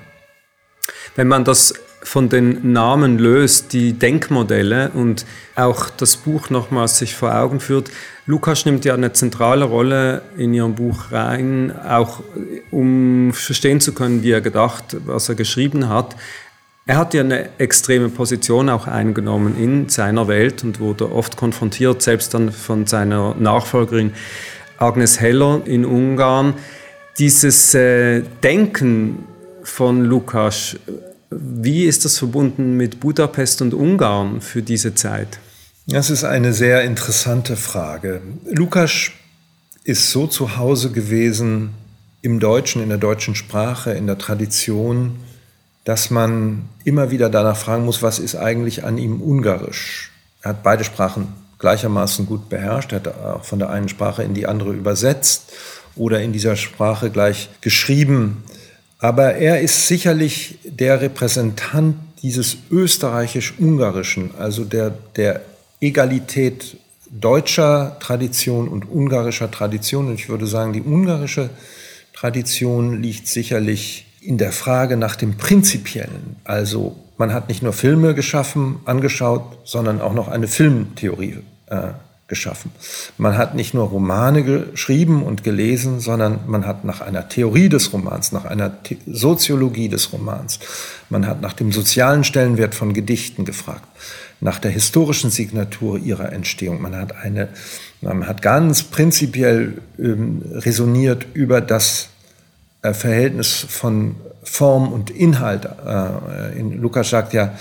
Wenn 1.16 1.28
man 1.28 1.44
das 1.44 1.74
von 2.04 2.30
den 2.30 2.74
Namen 2.74 3.18
löst, 3.18 3.74
die 3.74 3.94
Denkmodelle 3.94 4.92
und 4.94 5.26
auch 5.56 5.90
das 5.90 6.18
Buch 6.18 6.50
nochmals 6.50 6.98
sich 6.98 7.16
vor 7.16 7.34
Augen 7.34 7.60
führt. 7.60 7.90
Lukas 8.26 8.66
nimmt 8.66 8.86
ja 8.86 8.94
eine 8.94 9.14
zentrale 9.14 9.66
Rolle 9.66 10.22
in 10.38 10.54
ihrem 10.54 10.76
Buch 10.76 11.12
rein, 11.12 11.74
auch 11.78 12.22
um 12.72 13.32
verstehen 13.34 13.80
zu 13.80 13.94
können, 13.94 14.24
wie 14.24 14.32
er 14.32 14.42
gedacht, 14.42 14.98
was 15.06 15.30
er 15.30 15.36
geschrieben 15.36 15.90
hat. 15.90 16.16
Er 16.86 16.98
hat 16.98 17.14
ja 17.14 17.22
eine 17.22 17.58
extreme 17.60 18.10
Position 18.10 18.70
auch 18.70 18.88
eingenommen 18.88 19.56
in 19.58 19.88
seiner 19.88 20.28
Welt 20.28 20.64
und 20.64 20.82
wurde 20.82 21.12
oft 21.12 21.38
konfrontiert, 21.38 22.02
selbst 22.02 22.34
dann 22.34 22.52
von 22.52 22.86
seiner 22.88 23.36
Nachfolgerin 23.36 24.12
Agnes 24.78 25.22
Heller 25.22 25.62
in 25.64 25.86
Ungarn. 25.86 26.56
Dieses 27.18 27.74
äh, 27.74 28.24
Denken 28.44 29.26
von 29.64 30.04
Lukas, 30.04 30.78
wie 31.30 31.86
ist 31.86 32.06
das 32.06 32.18
verbunden 32.18 32.78
mit 32.78 33.00
Budapest 33.00 33.62
und 33.62 33.74
Ungarn 33.74 34.42
für 34.42 34.62
diese 34.62 34.94
Zeit? 34.94 35.40
Das 35.88 36.10
ist 36.10 36.24
eine 36.24 36.54
sehr 36.54 36.84
interessante 36.84 37.56
Frage. 37.56 38.22
Lukas 38.46 39.12
ist 39.84 40.12
so 40.12 40.28
zu 40.28 40.58
Hause 40.58 40.92
gewesen 40.92 41.72
im 42.22 42.40
Deutschen, 42.40 42.82
in 42.82 42.90
der 42.90 42.98
deutschen 42.98 43.36
Sprache, 43.36 43.92
in 43.92 44.08
der 44.08 44.18
Tradition, 44.18 45.18
dass 45.84 46.10
man 46.10 46.70
immer 46.86 47.12
wieder 47.12 47.30
danach 47.30 47.58
fragen 47.58 47.84
muss, 47.84 48.02
was 48.02 48.20
ist 48.20 48.36
eigentlich 48.36 48.86
an 48.86 48.98
ihm 48.98 49.22
ungarisch? 49.22 50.12
Er 50.42 50.52
hat 50.52 50.64
beide 50.64 50.86
Sprachen 50.86 51.28
gleichermaßen 51.60 52.26
gut 52.26 52.48
beherrscht, 52.48 52.94
er 52.94 53.00
hat 53.00 53.08
auch 53.08 53.44
von 53.44 53.60
der 53.60 53.70
einen 53.70 53.90
Sprache 53.90 54.24
in 54.24 54.34
die 54.34 54.48
andere 54.48 54.72
übersetzt 54.72 55.52
oder 55.96 56.22
in 56.22 56.32
dieser 56.32 56.56
Sprache 56.56 57.10
gleich 57.10 57.50
geschrieben. 57.60 58.44
Aber 59.04 59.36
er 59.36 59.60
ist 59.60 59.90
sicherlich 59.90 60.60
der 60.64 61.02
Repräsentant 61.02 61.98
dieses 62.22 62.56
österreichisch-ungarischen, 62.72 64.32
also 64.40 64.64
der, 64.64 64.92
der 65.18 65.42
Egalität 65.82 66.78
deutscher 67.12 67.98
Tradition 68.00 68.70
und 68.70 68.90
ungarischer 68.90 69.52
Tradition. 69.52 70.08
Und 70.08 70.14
ich 70.14 70.30
würde 70.30 70.48
sagen, 70.48 70.72
die 70.72 70.82
ungarische 70.82 71.50
Tradition 72.14 73.02
liegt 73.02 73.28
sicherlich 73.28 74.06
in 74.22 74.38
der 74.38 74.54
Frage 74.54 74.96
nach 74.96 75.18
dem 75.18 75.36
Prinzipiellen. 75.36 76.38
Also 76.46 76.96
man 77.18 77.34
hat 77.34 77.50
nicht 77.50 77.62
nur 77.62 77.74
Filme 77.74 78.16
geschaffen, 78.16 78.78
angeschaut, 78.86 79.44
sondern 79.66 80.00
auch 80.00 80.14
noch 80.14 80.30
eine 80.30 80.48
Filmtheorie 80.48 81.40
äh, 81.68 81.90
geschaffen. 82.34 82.72
Man 83.20 83.38
hat 83.38 83.54
nicht 83.54 83.74
nur 83.76 83.86
Romane 83.88 84.44
geschrieben 84.44 85.22
und 85.22 85.44
gelesen, 85.44 86.00
sondern 86.00 86.40
man 86.48 86.66
hat 86.66 86.84
nach 86.84 87.02
einer 87.02 87.30
Theorie 87.30 87.70
des 87.70 87.94
Romans, 87.94 88.32
nach 88.32 88.46
einer 88.46 88.72
The 88.88 88.98
Soziologie 89.06 89.88
des 89.88 90.12
Romans, 90.12 90.60
man 91.10 91.28
hat 91.28 91.42
nach 91.42 91.54
dem 91.54 91.72
sozialen 91.72 92.24
Stellenwert 92.24 92.74
von 92.74 92.94
Gedichten 92.94 93.46
gefragt, 93.46 93.88
nach 94.42 94.58
der 94.58 94.72
historischen 94.72 95.30
Signatur 95.30 96.00
ihrer 96.00 96.34
Entstehung. 96.34 96.82
Man 96.82 96.96
hat 96.96 97.16
eine, 97.16 97.50
man 98.02 98.28
hat 98.28 98.42
ganz 98.42 98.84
prinzipiell 98.84 99.82
ähm, 100.00 100.42
resoniert 100.52 101.28
über 101.34 101.62
das 101.62 102.10
äh, 102.82 102.94
Verhältnis 102.94 103.66
von 103.70 104.16
Form 104.44 104.92
und 104.92 105.12
Inhalt. 105.12 105.66
Äh, 105.66 106.60
in, 106.60 106.82
Lukas 106.82 107.12
sagt 107.12 107.34
ja, 107.34 107.54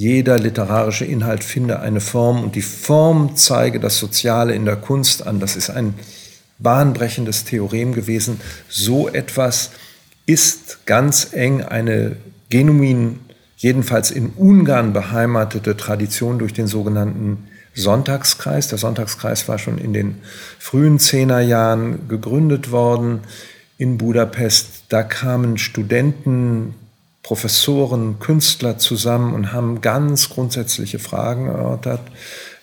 jeder 0.00 0.38
literarische 0.38 1.04
Inhalt 1.04 1.44
finde 1.44 1.80
eine 1.80 2.00
Form 2.00 2.42
und 2.42 2.54
die 2.54 2.62
Form 2.62 3.36
zeige 3.36 3.78
das 3.80 3.98
Soziale 3.98 4.54
in 4.54 4.64
der 4.64 4.76
Kunst 4.76 5.26
an. 5.26 5.40
Das 5.40 5.56
ist 5.56 5.68
ein 5.68 5.92
bahnbrechendes 6.58 7.44
Theorem 7.44 7.92
gewesen. 7.92 8.40
So 8.70 9.10
etwas 9.10 9.72
ist 10.24 10.86
ganz 10.86 11.34
eng 11.34 11.60
eine 11.60 12.16
genuin, 12.48 13.18
jedenfalls 13.58 14.10
in 14.10 14.30
Ungarn 14.30 14.94
beheimatete 14.94 15.76
Tradition 15.76 16.38
durch 16.38 16.54
den 16.54 16.66
sogenannten 16.66 17.48
Sonntagskreis. 17.74 18.68
Der 18.68 18.78
Sonntagskreis 18.78 19.48
war 19.48 19.58
schon 19.58 19.76
in 19.76 19.92
den 19.92 20.22
frühen 20.58 20.98
Zehnerjahren 20.98 22.08
gegründet 22.08 22.70
worden 22.70 23.20
in 23.76 23.98
Budapest. 23.98 24.84
Da 24.88 25.02
kamen 25.02 25.58
Studenten, 25.58 26.74
Professoren, 27.22 28.18
Künstler 28.18 28.78
zusammen 28.78 29.34
und 29.34 29.52
haben 29.52 29.80
ganz 29.80 30.30
grundsätzliche 30.30 30.98
Fragen 30.98 31.46
erörtert, 31.46 32.00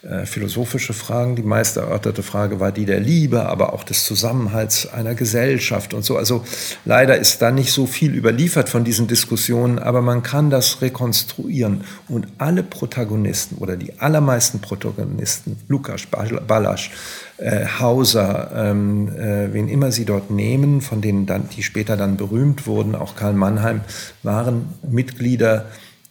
äh, 0.08 0.26
philosophische 0.26 0.94
Fragen. 0.94 1.36
Die 1.36 1.44
meist 1.44 1.76
erörterte 1.76 2.24
Frage 2.24 2.62
war 2.62 2.72
die 2.72 2.86
der 2.86 3.02
Liebe, 3.02 3.46
aber 3.48 3.74
auch 3.74 3.84
des 3.84 4.06
Zusammenhalts 4.06 4.88
einer 4.88 5.16
Gesellschaft 5.16 5.94
und 5.94 6.06
so. 6.06 6.16
Also 6.16 6.46
leider 6.86 7.18
ist 7.18 7.42
da 7.42 7.52
nicht 7.52 7.74
so 7.74 7.88
viel 7.88 8.16
überliefert 8.16 8.70
von 8.70 8.86
diesen 8.86 9.08
Diskussionen, 9.08 9.80
aber 9.80 10.02
man 10.02 10.24
kann 10.24 10.50
das 10.50 10.82
rekonstruieren. 10.82 11.82
Und 12.08 12.28
alle 12.38 12.64
Protagonisten 12.64 13.58
oder 13.58 13.76
die 13.76 14.00
allermeisten 14.00 14.62
Protagonisten, 14.62 15.58
Lukas, 15.68 16.04
Balasch, 16.06 16.92
äh, 17.36 17.66
Hauser, 17.80 18.52
ähm, 18.56 19.10
äh, 19.10 19.52
wen 19.52 19.68
immer 19.68 19.92
sie 19.92 20.06
dort 20.06 20.32
nehmen, 20.32 20.80
von 20.80 21.02
denen 21.02 21.26
dann, 21.26 21.50
die 21.50 21.64
später 21.64 21.98
dann 21.98 22.16
berühmt 22.16 22.66
wurden, 22.66 22.96
auch 22.96 23.18
Karl 23.18 23.34
Mannheim, 23.34 23.82
waren 24.24 24.70
Mitglieder 24.90 25.66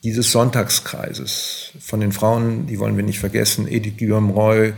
dieses 0.07 0.31
Sonntagskreises. 0.31 1.73
Von 1.81 1.99
den 1.99 2.13
Frauen, 2.13 2.69
die 2.69 2.79
wollen 2.79 2.97
wir 2.97 3.03
nicht 3.03 3.19
vergessen, 3.19 3.67
Edith 3.67 3.97
Guillaume 3.99 4.33
Roy, 4.33 4.73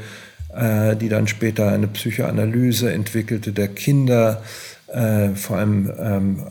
äh, 0.55 0.97
die 0.97 1.11
dann 1.11 1.29
später 1.29 1.71
eine 1.71 1.87
Psychoanalyse 1.87 2.91
entwickelte 2.91 3.53
der 3.53 3.69
Kinder, 3.69 4.43
äh, 4.87 5.29
vor 5.35 5.59
allem 5.59 5.93
ähm, 5.99 6.47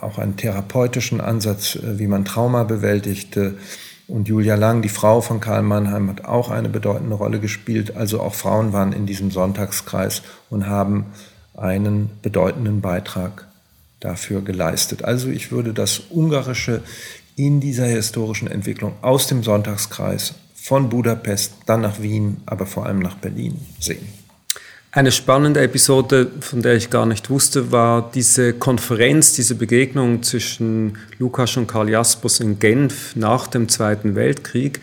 auch 0.00 0.18
einen 0.18 0.36
therapeutischen 0.36 1.20
Ansatz, 1.20 1.76
äh, 1.76 2.00
wie 2.00 2.08
man 2.08 2.24
Trauma 2.24 2.64
bewältigte. 2.64 3.54
Und 4.08 4.26
Julia 4.26 4.56
Lang, 4.56 4.82
die 4.82 4.88
Frau 4.88 5.20
von 5.20 5.38
Karl 5.38 5.62
Mannheim, 5.62 6.08
hat 6.08 6.24
auch 6.24 6.50
eine 6.50 6.68
bedeutende 6.68 7.14
Rolle 7.14 7.38
gespielt. 7.38 7.94
Also 7.94 8.20
auch 8.20 8.34
Frauen 8.34 8.72
waren 8.72 8.92
in 8.92 9.06
diesem 9.06 9.30
Sonntagskreis 9.30 10.22
und 10.50 10.66
haben 10.66 11.06
einen 11.56 12.10
bedeutenden 12.22 12.80
Beitrag 12.80 13.46
dafür 14.00 14.42
geleistet. 14.42 15.04
Also 15.04 15.28
ich 15.28 15.52
würde 15.52 15.72
das 15.72 16.02
Ungarische 16.10 16.82
in 17.36 17.60
dieser 17.60 17.86
historischen 17.86 18.48
Entwicklung 18.48 18.94
aus 19.02 19.26
dem 19.26 19.42
Sonntagskreis 19.42 20.34
von 20.54 20.88
Budapest, 20.88 21.52
dann 21.66 21.82
nach 21.82 22.00
Wien, 22.00 22.38
aber 22.46 22.66
vor 22.66 22.86
allem 22.86 22.98
nach 22.98 23.16
Berlin 23.16 23.60
sehen. 23.78 24.08
Eine 24.90 25.12
spannende 25.12 25.60
Episode, 25.60 26.30
von 26.40 26.62
der 26.62 26.74
ich 26.74 26.88
gar 26.88 27.04
nicht 27.04 27.28
wusste, 27.28 27.70
war 27.70 28.10
diese 28.14 28.54
Konferenz, 28.54 29.34
diese 29.34 29.54
Begegnung 29.54 30.22
zwischen 30.22 30.96
Lukas 31.18 31.58
und 31.58 31.66
Karl 31.66 31.90
Jaspers 31.90 32.40
in 32.40 32.58
Genf 32.58 33.14
nach 33.14 33.46
dem 33.46 33.68
Zweiten 33.68 34.14
Weltkrieg. 34.14 34.80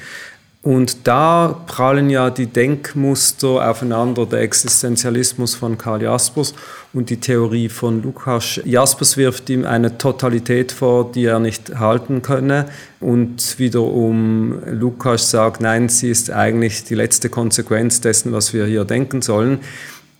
Und 0.63 1.07
da 1.07 1.61
prallen 1.67 2.09
ja 2.09 2.29
die 2.29 2.47
Denkmuster 2.47 3.69
aufeinander, 3.69 4.25
der 4.25 4.39
Existenzialismus 4.39 5.55
von 5.55 5.77
Karl 5.77 6.01
Jaspers 6.01 6.55
und 6.93 7.09
die 7.09 7.19
Theorie 7.19 7.69
von 7.69 8.01
Lukas. 8.01 8.61
Jaspers 8.63 9.17
wirft 9.17 9.49
ihm 9.49 9.65
eine 9.65 9.97
Totalität 9.97 10.71
vor, 10.71 11.11
die 11.11 11.25
er 11.25 11.39
nicht 11.39 11.75
halten 11.77 12.21
könne. 12.21 12.67
Und 13.01 13.59
wiederum 13.59 14.57
Lukas 14.65 15.29
sagt, 15.29 15.59
nein, 15.59 15.89
sie 15.89 16.09
ist 16.09 16.31
eigentlich 16.31 16.85
die 16.85 16.95
letzte 16.95 17.29
Konsequenz 17.29 17.99
dessen, 17.99 18.31
was 18.31 18.53
wir 18.53 18.65
hier 18.65 18.85
denken 18.85 19.21
sollen 19.21 19.59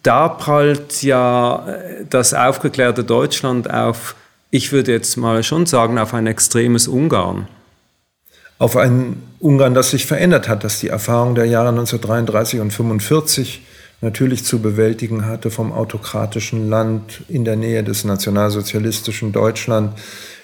da 0.03 0.27
prallt 0.27 1.01
ja 1.01 1.65
das 2.09 2.33
aufgeklärte 2.33 3.03
Deutschland 3.03 3.73
auf, 3.73 4.15
ich 4.51 4.71
würde 4.71 4.91
jetzt 4.91 5.15
mal 5.15 5.41
schon 5.43 5.65
sagen, 5.65 5.97
auf 5.97 6.13
ein 6.13 6.27
extremes 6.27 6.88
Ungarn. 6.88 7.47
Auf 8.63 8.77
ein 8.77 9.22
Ungarn, 9.41 9.74
das 9.74 9.91
sich 9.91 10.05
verändert 10.05 10.48
hat, 10.48 10.63
das 10.63 10.79
die 10.79 10.88
Erfahrung 10.88 11.36
der 11.36 11.43
Jahre 11.43 11.67
1933 11.67 12.62
und 12.62 12.67
1945 12.67 13.62
natürlich 14.00 14.46
zu 14.46 14.62
bewältigen 14.62 15.25
hatte 15.25 15.51
vom 15.51 15.74
autokratischen 15.74 16.70
Land 16.70 17.24
in 17.27 17.43
der 17.43 17.58
Nähe 17.58 17.84
des 17.84 18.05
nationalsozialistischen 18.05 19.34
Deutschland, 19.34 20.00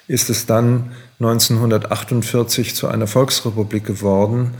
ist 0.09 0.29
es 0.29 0.45
dann 0.45 0.91
1948 1.21 2.75
zu 2.75 2.89
einer 2.89 3.07
Volksrepublik 3.07 3.85
geworden 3.85 4.53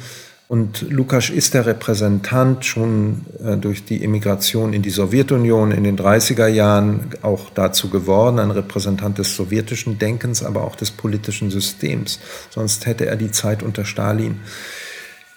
und 0.50 0.90
Lukas 0.90 1.30
ist 1.30 1.54
der 1.54 1.68
Repräsentant 1.68 2.66
schon 2.66 3.24
äh, 3.46 3.56
durch 3.56 3.86
die 3.86 4.04
Emigration 4.04 4.74
in 4.74 4.82
die 4.82 4.90
Sowjetunion 4.90 5.70
in 5.70 5.84
den 5.84 5.96
30er 5.96 6.48
Jahren 6.48 7.12
auch 7.22 7.52
dazu 7.54 7.92
geworden, 7.92 8.40
ein 8.40 8.50
Repräsentant 8.50 9.20
des 9.20 9.36
sowjetischen 9.36 10.00
Denkens, 10.00 10.42
aber 10.42 10.64
auch 10.64 10.76
des 10.76 10.90
politischen 10.90 11.52
Systems. 11.52 12.20
Sonst 12.50 12.88
hätte 12.88 13.06
er 13.06 13.16
die 13.16 13.30
Zeit 13.30 13.62
unter 13.62 13.86
Stalin 13.86 14.40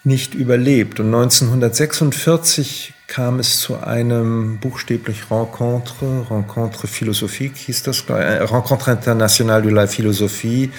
nicht 0.03 0.33
überlebt. 0.33 0.99
Und 0.99 1.13
1946 1.13 2.95
kam 3.05 3.37
es 3.37 3.59
zu 3.59 3.77
einem 3.83 4.57
buchstäblich 4.57 5.29
Rencontre, 5.29 6.25
Rencontre 6.27 6.87
philosophique 6.87 7.57
hieß 7.57 7.83
das, 7.83 8.03
äh, 8.09 8.13
Rencontre 8.13 8.93
internationale 8.93 9.61
de 9.61 9.73
la 9.73 9.85
philosophie 9.85 10.71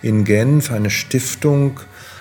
in 0.00 0.24
Genf, 0.24 0.70
eine 0.70 0.90
Stiftung, 0.90 1.80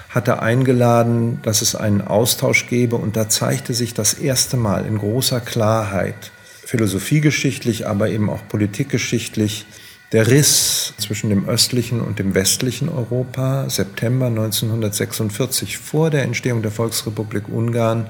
hatte 0.10 0.42
eingeladen, 0.42 1.40
dass 1.44 1.62
es 1.62 1.76
einen 1.76 2.02
Austausch 2.02 2.68
gäbe 2.68 2.96
und 2.96 3.16
da 3.16 3.30
zeigte 3.30 3.74
sich 3.74 3.94
das 3.94 4.16
erste 4.16 4.58
Mal 4.58 4.86
in 4.86 4.98
großer 4.98 5.40
Klarheit, 5.40 6.32
philosophiegeschichtlich, 6.66 7.88
aber 7.88 8.10
eben 8.10 8.30
auch 8.30 8.42
politikgeschichtlich, 8.48 9.66
der 10.12 10.28
Riss 10.28 10.96
zwischen 10.98 11.30
dem 11.30 11.48
östlichen 11.48 12.02
und 12.02 12.18
dem 12.18 12.34
westlichen 12.34 12.90
Europa, 12.90 13.70
September 13.70 14.26
1946, 14.26 15.78
vor 15.78 16.10
der 16.10 16.24
Entstehung 16.24 16.64
der 16.64 16.72
Volksrepublik 16.72 17.48
Ungarn. 17.48 18.08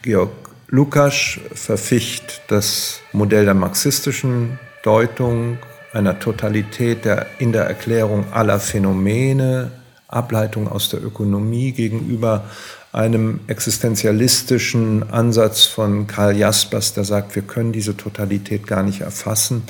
Georg 0.00 0.30
Lukas 0.68 1.38
verficht 1.52 2.40
das 2.48 3.00
Modell 3.12 3.44
der 3.44 3.52
marxistischen 3.52 4.58
Deutung 4.82 5.58
einer 5.92 6.18
Totalität 6.18 7.04
der, 7.04 7.26
in 7.38 7.52
der 7.52 7.64
Erklärung 7.64 8.32
aller 8.32 8.58
Phänomene, 8.58 9.70
Ableitung 10.12 10.68
aus 10.68 10.88
der 10.88 11.02
Ökonomie 11.02 11.72
gegenüber 11.72 12.44
einem 12.92 13.40
existenzialistischen 13.46 15.10
Ansatz 15.10 15.64
von 15.64 16.06
Karl 16.06 16.36
Jaspers, 16.36 16.92
der 16.92 17.04
sagt, 17.04 17.34
wir 17.34 17.42
können 17.42 17.72
diese 17.72 17.96
Totalität 17.96 18.66
gar 18.66 18.82
nicht 18.82 19.00
erfassen. 19.00 19.62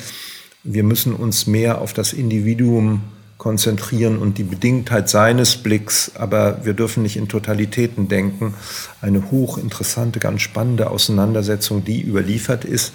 Wir 0.65 0.83
müssen 0.83 1.15
uns 1.15 1.47
mehr 1.47 1.81
auf 1.81 1.93
das 1.93 2.13
Individuum 2.13 3.03
konzentrieren 3.43 4.19
und 4.19 4.39
die 4.39 4.45
Bedingtheit 4.45 5.09
seines 5.09 5.57
Blicks, 5.57 6.13
aber 6.15 6.65
wir 6.65 6.75
dürfen 6.75 7.03
nicht 7.03 7.17
in 7.17 7.27
Totalitäten 7.27 8.07
denken. 8.07 8.55
Eine 9.01 9.33
hochinteressante, 9.33 10.21
ganz 10.21 10.43
spannende 10.43 10.89
Auseinandersetzung, 10.89 11.85
die 11.85 12.03
überliefert 12.03 12.65
ist, 12.65 12.93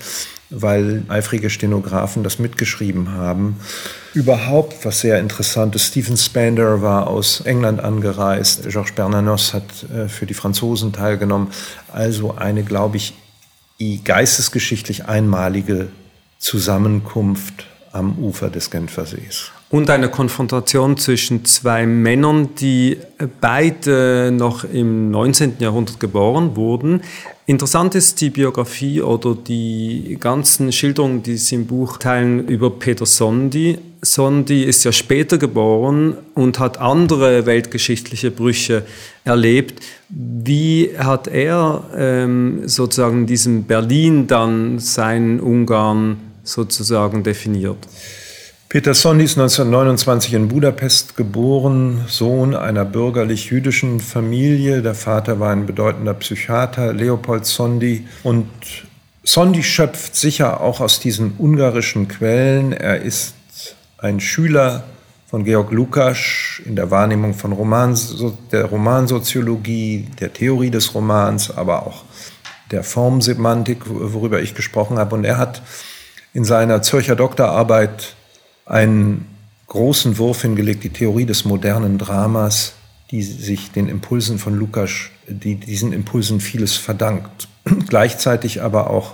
weil 0.50 1.04
eifrige 1.10 1.50
Stenografen 1.50 2.24
das 2.24 2.40
mitgeschrieben 2.40 3.12
haben. 3.12 3.58
Überhaupt 4.14 4.86
was 4.86 5.02
sehr 5.02 5.20
interessantes. 5.20 5.88
Stephen 5.88 6.16
Spander 6.16 6.82
war 6.82 7.08
aus 7.08 7.42
England 7.42 7.82
angereist. 7.82 8.70
Georges 8.70 8.94
Bernanos 8.94 9.54
hat 9.54 9.66
äh, 9.94 10.08
für 10.08 10.26
die 10.26 10.34
Franzosen 10.34 10.94
teilgenommen. 10.94 11.50
Also 11.92 12.36
eine, 12.38 12.64
glaube 12.64 12.96
ich, 12.96 13.16
geistesgeschichtlich 14.06 15.08
einmalige 15.08 15.90
Zusammenkunft 16.40 17.68
am 17.92 18.18
Ufer 18.18 18.50
des 18.50 18.72
Genfersees 18.72 19.52
und 19.70 19.90
eine 19.90 20.10
Konfrontation 20.10 20.98
zwischen 20.98 21.44
zwei 21.44 21.86
Männern, 21.86 22.56
die 22.56 22.98
beide 23.42 24.32
noch 24.32 24.64
im 24.64 25.12
19. 25.12 25.56
Jahrhundert 25.60 26.00
geboren 26.00 26.56
wurden. 26.56 27.02
Interessant 27.46 27.96
ist 27.96 28.22
die 28.22 28.30
Biografie 28.30 29.02
oder 29.02 29.36
die 29.36 30.18
ganzen 30.20 30.72
Schilderungen, 30.72 31.24
die 31.24 31.38
Sie 31.38 31.56
im 31.56 31.66
Buch 31.66 31.98
teilen 31.98 32.48
über 32.48 32.70
Peter 32.70 33.06
Sondi. 33.06 33.78
Sondi 34.02 34.64
ist 34.64 34.84
ja 34.84 34.92
später 34.92 35.38
geboren 35.38 36.16
und 36.34 36.60
hat 36.60 36.78
andere 36.78 37.46
weltgeschichtliche 37.46 38.32
Brüche 38.32 38.86
erlebt. 39.24 39.84
Wie 40.10 40.92
hat 40.98 41.28
er 41.28 41.84
ähm, 41.96 42.62
sozusagen 42.68 43.26
diesem 43.26 43.64
Berlin 43.64 44.28
dann 44.28 44.80
sein 44.80 45.40
Ungarn 45.40 46.20
sozusagen 46.44 47.24
definiert? 47.24 47.78
Peter 48.70 48.94
Sondi 48.94 49.24
ist 49.24 49.38
1929 49.38 50.34
in 50.34 50.50
Budapest 50.50 51.16
geboren, 51.16 52.04
Sohn 52.10 52.54
einer 52.54 52.84
bürgerlich-jüdischen 52.84 54.02
Familie. 54.02 54.82
Der 54.82 54.94
Vater 54.94 55.40
war 55.40 55.52
ein 55.52 55.66
bedeutender 55.66 56.14
Psychiater, 56.14 56.92
Leopold 56.92 57.46
Sondi. 57.46 58.06
Und 58.24 58.50
Sondi 59.24 59.64
schöpft 59.64 60.18
sicher 60.18 60.60
auch 60.60 60.82
aus 60.82 61.00
diesen 61.00 61.36
ungarischen 61.38 62.10
Quellen. 62.10 62.74
Er 62.74 63.02
ist 63.02 63.36
ein 64.00 64.20
Schüler 64.20 64.84
von 65.28 65.46
Georg 65.46 65.72
Lukács 65.72 66.62
in 66.66 66.76
der 66.76 66.92
Wahrnehmung 66.92 67.36
von 67.36 67.54
Roman, 67.54 67.98
der 68.52 68.66
Romansoziologie, 68.66 70.10
der 70.20 70.34
Theorie 70.34 70.72
des 70.72 70.94
Romans, 70.94 71.56
aber 71.56 71.88
auch 71.88 72.04
der 72.72 72.84
Formsemantik, 72.84 73.84
worüber 73.86 74.42
ich 74.42 74.56
gesprochen 74.56 75.00
habe. 75.00 75.16
Und 75.16 75.24
er 75.24 75.38
hat 75.38 75.62
in 76.34 76.44
seiner 76.44 76.82
Zürcher 76.82 77.16
Doktorarbeit 77.16 78.17
einen 78.68 79.26
großen 79.68 80.18
Wurf 80.18 80.42
hingelegt, 80.42 80.84
die 80.84 80.90
Theorie 80.90 81.26
des 81.26 81.46
modernen 81.46 81.98
Dramas, 81.98 82.74
die 83.12 83.24
sich 83.24 83.72
den 83.72 83.88
Impulsen 83.88 84.38
von 84.38 84.56
Lukas, 84.56 84.92
die 85.28 85.56
diesen 85.56 85.94
Impulsen 85.94 86.40
vieles 86.40 86.76
verdankt. 86.76 87.48
Gleichzeitig 87.88 88.62
aber 88.62 88.90
auch 88.90 89.14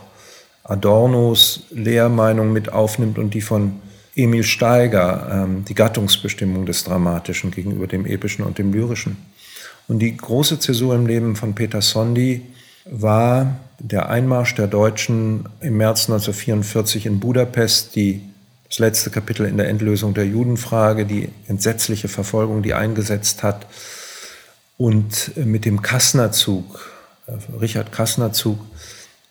Adornos 0.63 1.63
Lehrmeinung 1.71 2.53
mit 2.53 2.71
aufnimmt 2.71 3.17
und 3.17 3.33
die 3.33 3.41
von 3.41 3.79
Emil 4.15 4.43
Steiger, 4.43 5.45
ähm, 5.45 5.65
die 5.65 5.75
Gattungsbestimmung 5.75 6.65
des 6.65 6.83
Dramatischen 6.83 7.51
gegenüber 7.51 7.87
dem 7.87 8.05
Epischen 8.05 8.45
und 8.45 8.57
dem 8.57 8.71
Lyrischen. 8.71 9.17
Und 9.87 9.99
die 9.99 10.15
große 10.15 10.59
Zäsur 10.59 10.95
im 10.95 11.07
Leben 11.07 11.35
von 11.35 11.55
Peter 11.55 11.81
Sondi 11.81 12.41
war 12.85 13.59
der 13.79 14.09
Einmarsch 14.09 14.55
der 14.55 14.67
Deutschen 14.67 15.49
im 15.61 15.77
März 15.77 16.09
1944 16.09 17.05
in 17.05 17.19
Budapest, 17.19 17.95
die 17.95 18.21
das 18.73 18.79
letzte 18.79 19.11
Kapitel 19.11 19.45
in 19.45 19.57
der 19.57 19.69
Endlösung 19.69 20.15
der 20.15 20.25
Judenfrage, 20.25 21.05
die 21.05 21.29
entsetzliche 21.47 22.07
Verfolgung, 22.07 22.63
die 22.63 22.73
eingesetzt 22.73 23.43
hat. 23.43 23.67
Und 24.77 25.37
mit 25.37 25.65
dem 25.65 25.83
Kassner-Zug, 25.83 26.91
äh, 27.27 27.33
Richard 27.61 27.91
Kassner-Zug, 27.91 28.57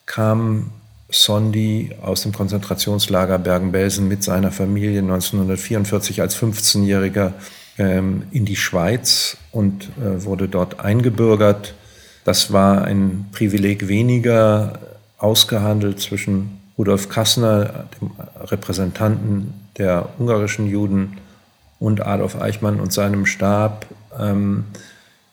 kam 0.07 0.71
Sondi 1.11 1.91
aus 2.01 2.23
dem 2.23 2.31
Konzentrationslager 2.31 3.37
Bergen-Belsen 3.39 4.07
mit 4.07 4.23
seiner 4.23 4.53
Familie 4.53 5.01
1944 5.01 6.21
als 6.21 6.37
15-Jähriger 6.37 7.33
ähm, 7.79 8.23
in 8.31 8.45
die 8.45 8.55
Schweiz 8.55 9.39
und 9.51 9.89
äh, 9.99 10.23
wurde 10.23 10.47
dort 10.47 10.79
eingebürgert. 10.79 11.75
Das 12.23 12.53
war 12.53 12.85
ein 12.85 13.27
Privileg 13.33 13.89
weniger 13.89 14.79
ausgehandelt 15.19 15.99
zwischen 15.99 16.62
Rudolf 16.79 17.09
Kassner, 17.09 17.87
dem 18.01 18.11
Repräsentanten 18.41 19.55
der 19.77 20.09
ungarischen 20.19 20.67
Juden, 20.67 21.19
und 21.83 22.07
Adolf 22.07 22.41
Eichmann 22.41 22.79
und 22.79 22.93
seinem 22.93 23.27
Stab 23.27 23.87
ähm, 24.17 24.67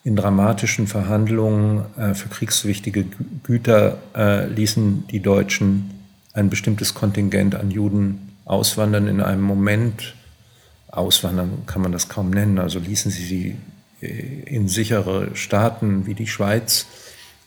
in 0.04 0.16
dramatischen 0.16 0.88
Verhandlungen 0.88 1.86
äh, 1.96 2.16
für 2.16 2.28
kriegswichtige 2.28 3.06
Güter 3.44 4.00
äh, 4.16 4.48
ließen 4.48 5.06
die 5.08 5.20
Deutschen 5.20 5.92
ein 6.34 6.50
bestimmtes 6.50 6.96
Kontingent 6.96 7.54
an 7.54 7.70
Juden 7.70 8.36
auswandern 8.46 9.08
in 9.08 9.22
einem 9.22 9.44
Moment. 9.44 10.16
Auswandern 10.88 11.68
kann 11.68 11.84
man 11.84 11.92
das 11.92 12.10
kaum 12.10 12.32
nennen, 12.32 12.58
also 12.58 12.80
ließen 12.80 13.12
sie 13.12 13.26
sie 13.26 13.56
äh, 14.02 14.42
in 14.46 14.68
sichere 14.68 15.36
Staaten 15.36 16.08
wie 16.08 16.16
die 16.16 16.26
Schweiz 16.26 16.88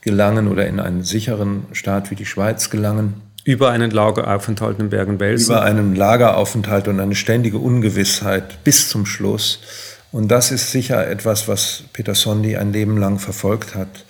gelangen 0.01 0.47
oder 0.47 0.69
in 0.69 0.79
einen 0.79 1.03
sicheren 1.03 1.65
Staat 1.73 2.13
wie 2.13 2.17
die 2.17 2.27
Schweiz 2.27 2.71
gelangen. 2.71 3.15
Über 3.45 3.71
einen 3.71 3.91
Lageraufenthalt 3.91 4.79
in 4.79 4.91
Bergen-Belsen? 4.91 5.55
Über 5.55 5.63
einen 5.63 5.97
Lageraufenthalt 5.97 6.87
und 6.89 7.01
eine 7.01 7.15
ständige 7.15 7.59
Ungewissheit 7.59 8.63
bis 8.63 8.89
zum 8.89 9.05
Schluss. 9.05 9.61
Und 10.13 10.29
das 10.29 10.53
ist 10.53 10.71
sicher 10.71 11.09
etwas, 11.09 11.49
was 11.49 11.85
Peter 11.93 12.15
Sondi 12.15 12.57
ein 12.57 12.73
Leben 12.73 12.99
lang 12.99 13.19
verfolgt 13.19 13.75
hat. 13.75 14.05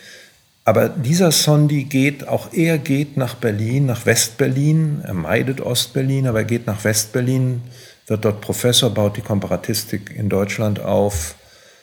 Aber 0.65 0.89
dieser 0.89 1.33
Sondi 1.33 1.85
geht, 1.85 2.29
auch 2.29 2.53
er 2.53 2.79
geht 2.79 3.17
nach 3.17 3.35
Berlin, 3.35 3.87
nach 3.87 4.07
Westberlin. 4.07 5.03
Er 5.05 5.15
meidet 5.15 5.61
Ostberlin, 5.61 6.27
aber 6.27 6.41
er 6.41 6.45
geht 6.45 6.67
nach 6.67 6.85
Westberlin, 6.85 7.63
wird 8.07 8.25
dort 8.25 8.41
Professor, 8.41 8.91
baut 8.91 9.17
die 9.17 9.23
Komparatistik 9.23 10.15
in 10.15 10.29
Deutschland 10.29 10.81
auf, 10.81 11.35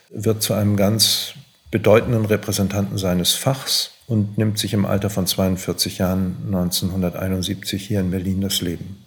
wird 0.10 0.44
zu 0.44 0.54
einem 0.54 0.78
ganz 0.78 1.34
bedeutenden 1.72 2.26
Repräsentanten 2.26 2.98
seines 2.98 3.34
Fachs 3.34 3.92
und 4.08 4.38
nimmt 4.38 4.58
sich 4.58 4.74
im 4.74 4.86
Alter 4.86 5.10
von 5.10 5.28
42 5.28 6.00
Jahren 6.00 6.36
1971 6.48 7.86
hier 7.86 8.00
in 8.00 8.12
Berlin 8.12 8.42
das 8.42 8.62
Leben. 8.62 8.98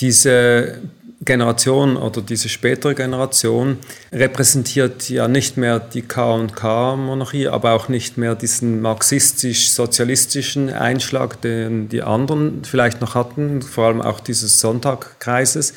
Diese 0.00 0.80
Generation 1.20 1.96
oder 1.96 2.22
diese 2.22 2.48
spätere 2.48 2.94
Generation 2.94 3.78
repräsentiert 4.12 5.08
ja 5.08 5.26
nicht 5.26 5.56
mehr 5.56 5.80
die 5.80 6.02
K&K-Monarchie, 6.02 7.48
aber 7.48 7.72
auch 7.72 7.88
nicht 7.88 8.18
mehr 8.18 8.36
diesen 8.36 8.80
marxistisch-sozialistischen 8.80 10.70
Einschlag, 10.70 11.40
den 11.40 11.88
die 11.88 12.02
anderen 12.02 12.64
vielleicht 12.64 13.00
noch 13.00 13.16
hatten, 13.16 13.62
vor 13.62 13.86
allem 13.86 14.00
auch 14.00 14.20
dieses 14.20 14.60
Sonntagkreises. 14.60 15.74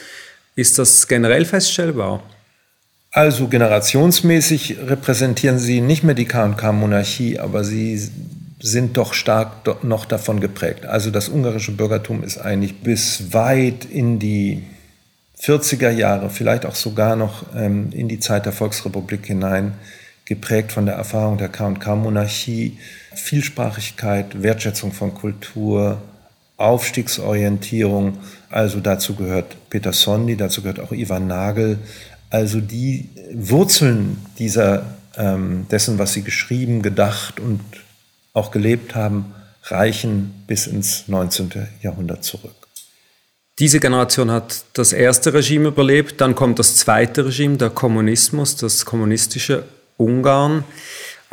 Ist 0.55 0.77
das 0.77 1.07
generell 1.07 1.45
feststellbar? 1.45 2.21
Also 3.11 3.49
generationsmäßig 3.49 4.77
repräsentieren 4.87 5.59
sie 5.59 5.81
nicht 5.81 6.03
mehr 6.03 6.15
die 6.15 6.25
KK-Monarchie, 6.25 7.39
aber 7.39 7.65
sie 7.65 8.09
sind 8.61 8.95
doch 8.95 9.13
stark 9.13 9.83
noch 9.83 10.05
davon 10.05 10.39
geprägt. 10.39 10.85
Also 10.85 11.11
das 11.11 11.27
ungarische 11.27 11.73
Bürgertum 11.73 12.23
ist 12.23 12.37
eigentlich 12.37 12.79
bis 12.81 13.33
weit 13.33 13.83
in 13.85 14.19
die 14.19 14.63
40er 15.41 15.89
Jahre, 15.89 16.29
vielleicht 16.29 16.65
auch 16.65 16.75
sogar 16.75 17.15
noch 17.17 17.43
ähm, 17.55 17.89
in 17.91 18.07
die 18.07 18.19
Zeit 18.19 18.45
der 18.45 18.53
Volksrepublik 18.53 19.25
hinein 19.25 19.73
geprägt 20.23 20.71
von 20.71 20.85
der 20.85 20.95
Erfahrung 20.95 21.37
der 21.37 21.49
KK-Monarchie. 21.49 22.77
Vielsprachigkeit, 23.15 24.41
Wertschätzung 24.41 24.93
von 24.93 25.13
Kultur, 25.13 26.01
Aufstiegsorientierung. 26.55 28.19
Also 28.49 28.79
dazu 28.79 29.15
gehört 29.15 29.57
Peter 29.69 29.91
Sondi, 29.91 30.37
dazu 30.37 30.61
gehört 30.61 30.79
auch 30.79 30.91
Ivan 30.91 31.27
Nagel, 31.27 31.79
also 32.31 32.61
die 32.61 33.09
Wurzeln 33.33 34.17
dieser, 34.39 34.95
ähm, 35.15 35.67
dessen, 35.69 35.99
was 35.99 36.13
sie 36.13 36.23
geschrieben, 36.23 36.81
gedacht 36.81 37.39
und 37.39 37.59
auch 38.33 38.51
gelebt 38.51 38.95
haben, 38.95 39.35
reichen 39.65 40.33
bis 40.47 40.65
ins 40.65 41.07
19. 41.07 41.67
Jahrhundert 41.81 42.23
zurück. 42.23 42.55
Diese 43.59 43.79
Generation 43.79 44.31
hat 44.31 44.63
das 44.73 44.93
erste 44.93 45.33
Regime 45.33 45.67
überlebt, 45.67 46.19
dann 46.19 46.33
kommt 46.33 46.57
das 46.57 46.77
zweite 46.77 47.25
Regime, 47.25 47.57
der 47.57 47.69
Kommunismus, 47.69 48.55
das 48.55 48.85
kommunistische 48.85 49.65
Ungarn. 49.97 50.63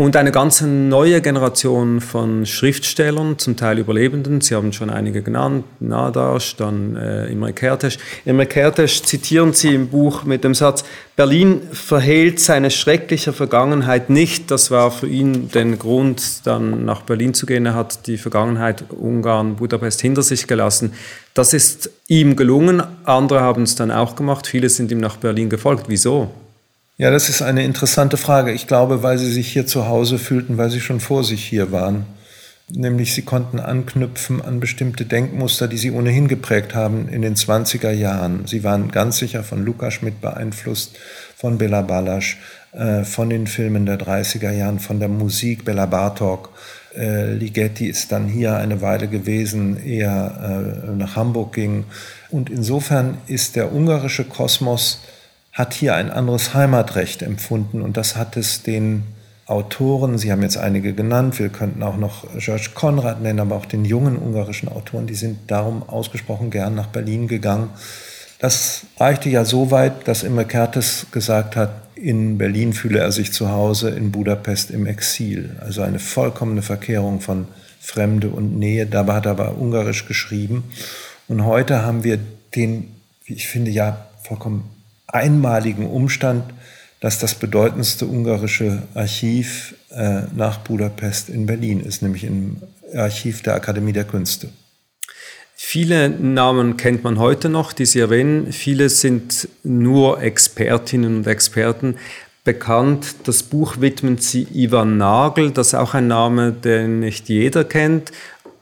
Und 0.01 0.15
eine 0.15 0.31
ganz 0.31 0.61
neue 0.61 1.21
Generation 1.21 2.01
von 2.01 2.47
Schriftstellern, 2.47 3.37
zum 3.37 3.57
Teil 3.57 3.81
Überlebenden, 3.81 4.41
Sie 4.41 4.55
haben 4.55 4.73
schon 4.73 4.91
einige 4.91 5.23
genannt, 5.23 5.65
Nadasch, 5.81 6.55
dann 6.55 6.95
äh, 6.95 7.27
Imre 7.27 7.51
Kertész. 7.51 7.99
Imre 8.25 8.45
Kertész 8.45 9.03
zitieren 9.03 9.55
Sie 9.55 9.75
im 9.75 9.89
Buch 9.89 10.23
mit 10.23 10.45
dem 10.45 10.55
Satz, 10.55 10.85
Berlin 11.17 11.63
verhehlt 11.73 12.39
seine 12.39 12.71
schreckliche 12.71 13.33
Vergangenheit 13.33 14.09
nicht. 14.09 14.53
Das 14.53 14.71
war 14.71 14.93
für 14.93 15.09
ihn 15.09 15.51
den 15.51 15.81
Grund, 15.81 16.47
dann 16.47 16.85
nach 16.85 17.03
Berlin 17.03 17.35
zu 17.35 17.45
gehen. 17.45 17.67
Er 17.67 17.75
hat 17.75 18.07
die 18.07 18.19
Vergangenheit 18.19 18.85
Ungarn, 18.93 19.57
Budapest 19.57 20.01
hinter 20.01 20.23
sich 20.23 20.47
gelassen. 20.47 20.93
Das 21.35 21.53
ist 21.53 21.91
ihm 22.07 22.37
gelungen. 22.37 22.85
Andere 23.03 23.41
haben 23.41 23.65
es 23.65 23.75
dann 23.75 23.91
auch 23.91 24.15
gemacht. 24.15 24.47
Viele 24.47 24.69
sind 24.69 24.93
ihm 24.93 25.01
nach 25.01 25.17
Berlin 25.17 25.51
gefolgt. 25.51 25.87
Wieso? 25.89 26.31
Ja, 27.01 27.13
das 27.13 27.29
ist 27.29 27.43
eine 27.43 27.63
interessante 27.63 28.17
Frage. 28.17 28.51
Ich 28.51 28.67
glaube, 28.67 29.05
weil 29.05 29.19
sie 29.19 29.31
sich 29.31 29.53
hier 29.53 29.69
zu 29.69 29.87
Hause 29.87 30.19
fühlten, 30.19 30.59
weil 30.59 30.69
sie 30.69 30.81
schon 30.81 30.99
vor 30.99 31.23
sich 31.23 31.45
hier 31.45 31.71
waren. 31.71 32.07
Nämlich 32.71 33.15
sie 33.15 33.23
konnten 33.23 33.61
anknüpfen 33.61 34.43
an 34.43 34.59
bestimmte 34.59 35.05
Denkmuster, 35.05 35.69
die 35.69 35.79
sie 35.79 35.93
ohnehin 35.93 36.27
geprägt 36.27 36.75
haben 36.75 37.09
in 37.09 37.23
den 37.23 37.37
20er 37.37 37.93
Jahren. 37.93 38.49
Sie 38.49 38.65
waren 38.65 38.91
ganz 38.91 39.19
sicher 39.19 39.45
von 39.45 39.65
Lukas 39.65 40.03
mit 40.03 40.21
beeinflusst, 40.21 40.99
von 41.37 41.57
Bela 41.57 41.83
Balasch, 41.83 42.39
äh, 42.73 43.05
von 43.05 43.31
den 43.31 43.47
Filmen 43.47 43.87
der 43.87 44.01
30er 44.01 44.51
Jahren, 44.51 44.81
von 44.81 44.99
der 44.99 45.09
Musik 45.09 45.65
Bela 45.65 45.87
Bartok. 45.87 46.51
Äh, 46.97 47.33
Ligeti 47.33 47.87
ist 47.87 48.11
dann 48.11 48.27
hier 48.27 48.57
eine 48.57 48.83
Weile 48.83 49.07
gewesen, 49.07 49.81
eher 49.85 50.83
äh, 50.85 50.91
nach 50.91 51.15
Hamburg 51.15 51.53
ging. 51.53 51.85
Und 52.31 52.51
insofern 52.51 53.19
ist 53.29 53.55
der 53.55 53.73
ungarische 53.73 54.25
Kosmos 54.25 54.99
hat 55.59 55.75
hier 55.75 55.97
ein 55.97 56.11
anderes 56.11 56.55
Heimatrecht 56.55 57.21
empfunden 57.21 57.83
und 57.83 57.97
das 57.97 58.15
hat 58.15 58.37
es 58.37 58.63
den 58.63 59.03
Autoren, 59.47 60.19
Sie 60.19 60.31
haben 60.31 60.43
jetzt 60.43 60.59
einige 60.59 60.93
genannt, 60.93 61.39
wir 61.39 61.49
könnten 61.49 61.83
auch 61.83 61.97
noch 61.97 62.27
George 62.39 62.69
Konrad 62.75 63.23
nennen, 63.23 63.41
aber 63.41 63.57
auch 63.57 63.65
den 63.65 63.85
jungen 63.85 64.17
ungarischen 64.17 64.69
Autoren, 64.69 65.07
die 65.07 65.15
sind 65.15 65.51
darum 65.51 65.83
ausgesprochen 65.83 66.51
gern 66.51 66.75
nach 66.75 66.87
Berlin 66.89 67.29
gegangen. 67.29 67.71
Das 68.39 68.83
reichte 68.99 69.31
ja 69.31 69.45
so 69.45 69.71
weit, 69.71 70.07
dass 70.07 70.23
Imre 70.23 70.45
Kertes 70.45 71.07
gesagt 71.11 71.57
hat, 71.57 71.71
in 71.97 72.39
Berlin 72.39 72.73
fühle 72.73 73.01
er 73.01 73.11
sich 73.11 73.33
zu 73.33 73.51
Hause, 73.51 73.91
in 73.91 74.13
Budapest 74.13 74.71
im 74.71 74.87
Exil. 74.87 75.57
Also 75.61 75.83
eine 75.83 75.99
vollkommene 75.99 76.63
Verkehrung 76.63 77.21
von 77.21 77.49
Fremde 77.81 78.29
und 78.29 78.57
Nähe. 78.57 78.87
Dabei 78.87 79.15
hat 79.15 79.27
er 79.27 79.33
aber 79.33 79.59
Ungarisch 79.59 80.07
geschrieben. 80.07 80.65
Und 81.27 81.45
heute 81.47 81.83
haben 81.83 82.05
wir 82.05 82.19
den, 82.55 82.95
wie 83.25 83.33
ich 83.33 83.49
finde, 83.49 83.73
ja 83.73 84.07
vollkommen 84.23 84.78
einmaligen 85.09 85.87
Umstand, 85.87 86.45
dass 87.01 87.19
das 87.19 87.35
bedeutendste 87.35 88.07
ungarische 88.07 88.83
Archiv 88.95 89.75
äh, 89.91 90.23
nach 90.35 90.59
Budapest 90.59 91.29
in 91.29 91.47
Berlin 91.47 91.81
ist, 91.81 92.03
nämlich 92.03 92.25
im 92.25 92.57
Archiv 92.95 93.43
der 93.43 93.55
Akademie 93.55 93.93
der 93.93 94.05
Künste. 94.05 94.49
Viele 95.55 96.09
Namen 96.09 96.77
kennt 96.77 97.05
man 97.05 97.19
heute 97.19 97.49
noch, 97.49 97.73
die 97.73 97.85
Sie 97.85 97.99
erwähnen. 97.99 98.53
Viele 98.53 98.89
sind 98.89 99.49
nur 99.65 100.23
Expertinnen 100.23 101.19
und 101.19 101.27
Experten 101.27 101.97
bekannt. 102.45 103.17
Das 103.25 103.43
Buch 103.43 103.81
widmen 103.81 104.19
Sie 104.19 104.47
Ivan 104.55 104.97
Nagel, 104.97 105.51
das 105.51 105.69
ist 105.69 105.75
auch 105.75 105.95
ein 105.95 106.07
Name, 106.07 106.53
den 106.53 107.01
nicht 107.01 107.29
jeder 107.29 107.65
kennt 107.65 108.13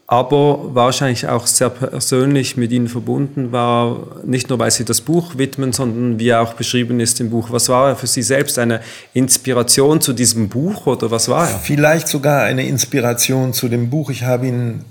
aber 0.09 0.73
wahrscheinlich 0.73 1.27
auch 1.27 1.47
sehr 1.47 1.69
persönlich 1.69 2.55
mit 2.55 2.71
ihnen 2.71 2.87
verbunden 2.87 3.51
war, 3.51 4.21
nicht 4.23 4.47
nur 4.47 4.57
weil 4.57 4.71
sie 4.71 4.85
das 4.85 5.01
Buch 5.01 5.37
widmen, 5.37 5.73
sondern 5.73 6.17
wie 6.17 6.33
auch 6.33 6.53
beschrieben 6.53 7.01
ist 7.01 7.19
im 7.19 7.29
Buch. 7.29 7.51
Was 7.51 7.67
war 7.67 7.93
für 7.97 8.07
Sie 8.07 8.23
selbst 8.23 8.57
eine 8.57 8.79
Inspiration 9.13 9.99
zu 9.99 10.13
diesem 10.13 10.47
Buch 10.47 10.87
oder 10.87 11.11
was 11.11 11.27
war 11.27 11.49
er? 11.49 11.59
Vielleicht 11.59 12.07
sogar 12.07 12.43
eine 12.43 12.65
Inspiration 12.65 13.51
zu 13.51 13.67
dem 13.67 13.89
Buch. 13.89 14.09
Ich 14.09 14.23
habe 14.23 14.47
ihn 14.47 14.85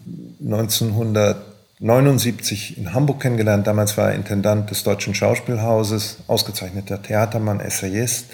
1979 0.44 2.76
in 2.76 2.92
Hamburg 2.92 3.20
kennengelernt. 3.20 3.66
Damals 3.66 3.96
war 3.96 4.10
er 4.10 4.16
Intendant 4.16 4.70
des 4.70 4.84
Deutschen 4.84 5.14
Schauspielhauses, 5.14 6.18
ausgezeichneter 6.26 7.02
Theatermann, 7.02 7.60
Essayist. 7.60 8.26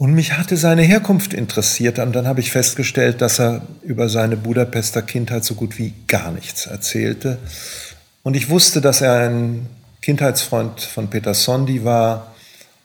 Und 0.00 0.14
mich 0.14 0.38
hatte 0.38 0.56
seine 0.56 0.80
Herkunft 0.80 1.34
interessiert 1.34 1.98
und 1.98 2.16
dann 2.16 2.26
habe 2.26 2.40
ich 2.40 2.52
festgestellt, 2.52 3.20
dass 3.20 3.38
er 3.38 3.60
über 3.82 4.08
seine 4.08 4.38
Budapester 4.38 5.02
Kindheit 5.02 5.44
so 5.44 5.54
gut 5.54 5.78
wie 5.78 5.92
gar 6.06 6.32
nichts 6.32 6.64
erzählte. 6.64 7.36
Und 8.22 8.34
ich 8.34 8.48
wusste, 8.48 8.80
dass 8.80 9.02
er 9.02 9.28
ein 9.28 9.66
Kindheitsfreund 10.00 10.80
von 10.80 11.10
Peter 11.10 11.34
Sondi 11.34 11.84
war 11.84 12.34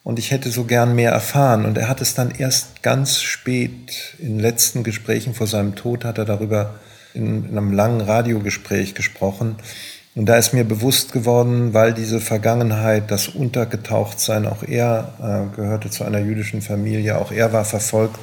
und 0.03 0.19
ich 0.19 0.31
hätte 0.31 0.51
so 0.51 0.65
gern 0.65 0.93
mehr 0.93 1.11
erfahren. 1.11 1.63
Und 1.63 1.77
er 1.77 1.87
hat 1.87 2.01
es 2.01 2.15
dann 2.15 2.31
erst 2.31 2.83
ganz 2.83 3.21
spät, 3.21 4.17
in 4.19 4.37
letzten 4.37 4.83
Gesprächen 4.83 5.33
vor 5.33 5.47
seinem 5.47 5.75
Tod, 5.75 6.03
hat 6.03 6.17
er 6.17 6.25
darüber 6.25 6.75
in, 7.13 7.45
in 7.45 7.57
einem 7.57 7.71
langen 7.71 8.01
Radiogespräch 8.01 8.93
gesprochen. 8.93 9.55
Und 10.15 10.27
da 10.27 10.37
ist 10.37 10.53
mir 10.53 10.63
bewusst 10.63 11.11
geworden, 11.11 11.73
weil 11.73 11.93
diese 11.93 12.21
Vergangenheit, 12.21 13.11
das 13.11 13.27
Untergetauchtsein, 13.27 14.47
auch 14.47 14.63
er 14.63 15.13
äh, 15.51 15.55
gehörte 15.55 15.89
zu 15.89 16.05
einer 16.05 16.19
jüdischen 16.19 16.61
Familie, 16.61 17.17
auch 17.17 17.33
er 17.33 17.51
war 17.51 17.65
verfolgt 17.65 18.17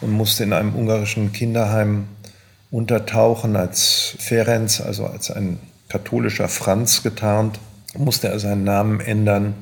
und 0.00 0.12
musste 0.12 0.44
in 0.44 0.54
einem 0.54 0.74
ungarischen 0.74 1.32
Kinderheim 1.32 2.08
untertauchen 2.70 3.54
als 3.54 4.16
Ferenc, 4.18 4.80
also 4.80 5.06
als 5.06 5.30
ein 5.30 5.58
katholischer 5.90 6.48
Franz 6.48 7.02
getarnt, 7.02 7.60
musste 7.98 8.28
er 8.28 8.38
seinen 8.38 8.64
Namen 8.64 9.00
ändern 9.00 9.54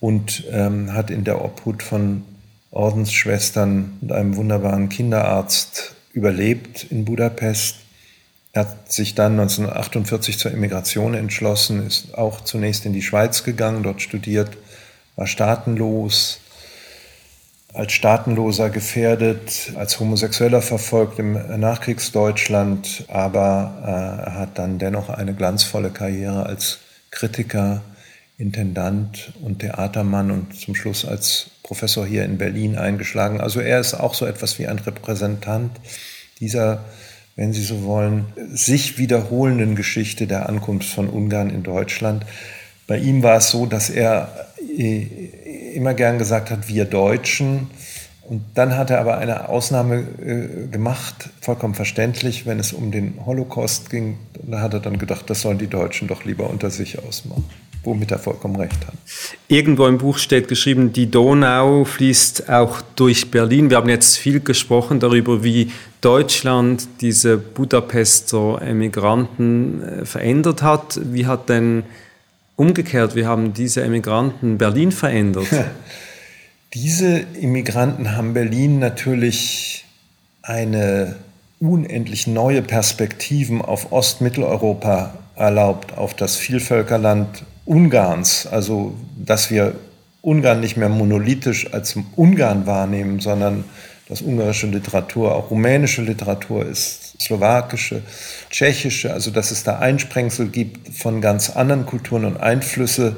und 0.00 0.44
ähm, 0.50 0.94
hat 0.94 1.10
in 1.10 1.24
der 1.24 1.44
Obhut 1.44 1.82
von 1.82 2.22
Ordensschwestern 2.70 3.98
und 4.00 4.10
einem 4.10 4.36
wunderbaren 4.36 4.88
Kinderarzt 4.88 5.94
überlebt 6.12 6.84
in 6.90 7.04
Budapest 7.04 7.83
er 8.54 8.60
hat 8.60 8.92
sich 8.92 9.16
dann 9.16 9.32
1948 9.32 10.38
zur 10.38 10.52
Emigration 10.52 11.14
entschlossen, 11.14 11.86
ist 11.86 12.16
auch 12.16 12.40
zunächst 12.40 12.86
in 12.86 12.92
die 12.92 13.02
Schweiz 13.02 13.42
gegangen, 13.42 13.82
dort 13.82 14.00
studiert, 14.00 14.56
war 15.16 15.26
staatenlos, 15.26 16.38
als 17.72 17.92
Staatenloser 17.92 18.70
gefährdet, 18.70 19.72
als 19.74 19.98
Homosexueller 19.98 20.62
verfolgt 20.62 21.18
im 21.18 21.32
Nachkriegsdeutschland, 21.58 23.04
aber 23.08 23.82
äh, 23.82 24.26
er 24.30 24.38
hat 24.38 24.56
dann 24.56 24.78
dennoch 24.78 25.08
eine 25.08 25.34
glanzvolle 25.34 25.90
Karriere 25.90 26.46
als 26.46 26.78
Kritiker, 27.10 27.82
Intendant 28.38 29.32
und 29.42 29.60
Theatermann 29.60 30.30
und 30.30 30.56
zum 30.56 30.76
Schluss 30.76 31.04
als 31.04 31.50
Professor 31.64 32.06
hier 32.06 32.24
in 32.24 32.38
Berlin 32.38 32.78
eingeschlagen. 32.78 33.40
Also 33.40 33.58
er 33.58 33.80
ist 33.80 33.94
auch 33.94 34.14
so 34.14 34.26
etwas 34.26 34.60
wie 34.60 34.68
ein 34.68 34.78
Repräsentant 34.78 35.72
dieser 36.38 36.84
wenn 37.36 37.52
Sie 37.52 37.62
so 37.62 37.82
wollen, 37.84 38.26
sich 38.52 38.98
wiederholenden 38.98 39.74
Geschichte 39.74 40.26
der 40.26 40.48
Ankunft 40.48 40.88
von 40.88 41.08
Ungarn 41.08 41.50
in 41.50 41.62
Deutschland. 41.62 42.24
Bei 42.86 42.98
ihm 42.98 43.22
war 43.22 43.38
es 43.38 43.50
so, 43.50 43.66
dass 43.66 43.90
er 43.90 44.48
äh, 44.76 45.06
immer 45.74 45.94
gern 45.94 46.18
gesagt 46.18 46.50
hat, 46.50 46.68
wir 46.68 46.84
Deutschen. 46.84 47.68
Und 48.22 48.42
dann 48.54 48.76
hat 48.76 48.90
er 48.90 49.00
aber 49.00 49.18
eine 49.18 49.48
Ausnahme 49.48 50.04
äh, 50.24 50.66
gemacht, 50.68 51.30
vollkommen 51.40 51.74
verständlich, 51.74 52.46
wenn 52.46 52.58
es 52.58 52.72
um 52.72 52.90
den 52.90 53.18
Holocaust 53.26 53.90
ging. 53.90 54.18
Da 54.42 54.60
hat 54.60 54.74
er 54.74 54.80
dann 54.80 54.98
gedacht, 54.98 55.28
das 55.28 55.42
sollen 55.42 55.58
die 55.58 55.66
Deutschen 55.66 56.08
doch 56.08 56.24
lieber 56.24 56.48
unter 56.48 56.70
sich 56.70 56.98
ausmachen 57.00 57.44
womit 57.84 58.10
er 58.10 58.18
vollkommen 58.18 58.56
recht 58.56 58.86
hat. 58.86 58.94
Irgendwo 59.48 59.86
im 59.86 59.98
Buch 59.98 60.18
steht 60.18 60.48
geschrieben, 60.48 60.92
die 60.92 61.10
Donau 61.10 61.84
fließt 61.84 62.48
auch 62.50 62.80
durch 62.96 63.30
Berlin. 63.30 63.70
Wir 63.70 63.76
haben 63.76 63.88
jetzt 63.88 64.16
viel 64.16 64.40
gesprochen 64.40 65.00
darüber, 65.00 65.44
wie 65.44 65.70
Deutschland 66.00 66.86
diese 67.00 67.36
Budapester 67.38 68.60
Emigranten 68.62 69.82
äh, 69.82 70.04
verändert 70.04 70.62
hat. 70.62 71.00
Wie 71.02 71.26
hat 71.26 71.48
denn 71.48 71.84
umgekehrt, 72.56 73.14
wie 73.14 73.26
haben 73.26 73.52
diese 73.52 73.82
Emigranten 73.82 74.58
Berlin 74.58 74.92
verändert? 74.92 75.46
diese 76.74 77.24
Immigranten 77.40 78.16
haben 78.16 78.34
Berlin 78.34 78.78
natürlich 78.78 79.84
eine 80.42 81.16
unendlich 81.60 82.26
neue 82.26 82.62
Perspektiven 82.62 83.62
auf 83.62 83.92
Ostmitteleuropa 83.92 85.14
erlaubt, 85.36 85.96
auf 85.96 86.14
das 86.14 86.36
Vielvölkerland 86.36 87.44
Ungarns, 87.64 88.46
also 88.46 88.94
dass 89.16 89.50
wir 89.50 89.74
Ungarn 90.20 90.60
nicht 90.60 90.76
mehr 90.76 90.88
monolithisch 90.88 91.72
als 91.72 91.96
Ungarn 92.16 92.66
wahrnehmen, 92.66 93.20
sondern 93.20 93.64
dass 94.08 94.20
ungarische 94.20 94.66
Literatur 94.66 95.34
auch 95.34 95.50
rumänische 95.50 96.02
Literatur 96.02 96.66
ist, 96.66 97.20
slowakische, 97.20 98.02
tschechische, 98.50 99.12
also 99.12 99.30
dass 99.30 99.50
es 99.50 99.64
da 99.64 99.78
Einsprengsel 99.78 100.48
gibt 100.48 100.94
von 100.94 101.20
ganz 101.20 101.50
anderen 101.50 101.86
Kulturen 101.86 102.24
und 102.26 102.36
Einflüsse. 102.36 103.16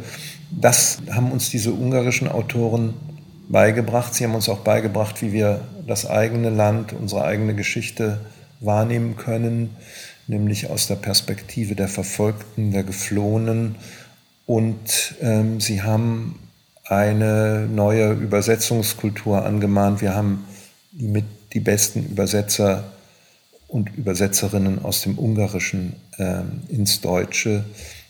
Das 0.51 0.99
haben 1.11 1.33
uns 1.33 1.51
diese 1.51 1.73
ungarischen 1.73 2.29
Autoren 2.29 2.95
beigebracht. 3.49 4.15
Sie 4.15 4.25
haben 4.25 4.35
uns 4.35 4.49
auch 4.49 4.61
beigebracht, 4.61 5.23
wie 5.23 5.33
wir 5.33 5.61
das 5.87 6.09
eigene 6.09 6.51
Land, 6.51 6.93
unsere 6.93 7.25
eigene 7.25 7.55
Geschichte 7.55 8.21
wahrnehmen 8.61 9.17
können, 9.17 9.77
nämlich 10.29 10.71
aus 10.71 10.87
der 10.87 10.97
Perspektive 10.97 11.75
der 11.75 11.89
Verfolgten, 11.89 12.71
der 12.71 12.85
Geflohenen 12.85 13.77
und 14.47 15.17
ähm, 15.21 15.61
sie 15.61 15.83
haben 15.83 16.39
eine 16.85 17.67
neue 17.67 18.13
Übersetzungskultur 18.13 19.45
angemahnt. 19.45 20.01
Wir 20.01 20.15
haben 20.15 20.47
die 20.93 21.09
mit 21.09 21.25
die 21.53 21.61
besten 21.61 22.05
Übersetzer 22.05 22.85
und 23.69 23.95
Übersetzerinnen 23.97 24.85
aus 24.85 25.03
dem 25.03 25.19
Ungarischen 25.19 25.97
äh, 26.19 26.43
ins 26.69 27.01
Deutsche. 27.01 27.65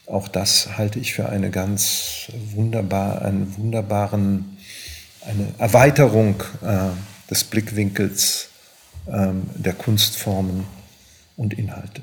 Auch 0.06 0.28
das 0.28 0.76
halte 0.76 0.98
ich 0.98 1.14
für 1.14 1.28
eine 1.28 1.50
ganz 1.50 2.30
wunderbar, 2.54 3.22
einen 3.22 3.56
wunderbaren, 3.56 4.58
eine 5.22 5.48
Erweiterung 5.58 6.42
äh, 6.62 7.30
des 7.30 7.44
Blickwinkels 7.44 8.48
äh, 9.06 9.28
der 9.54 9.72
Kunstformen 9.72 10.64
und 11.36 11.54
Inhalte. 11.54 12.02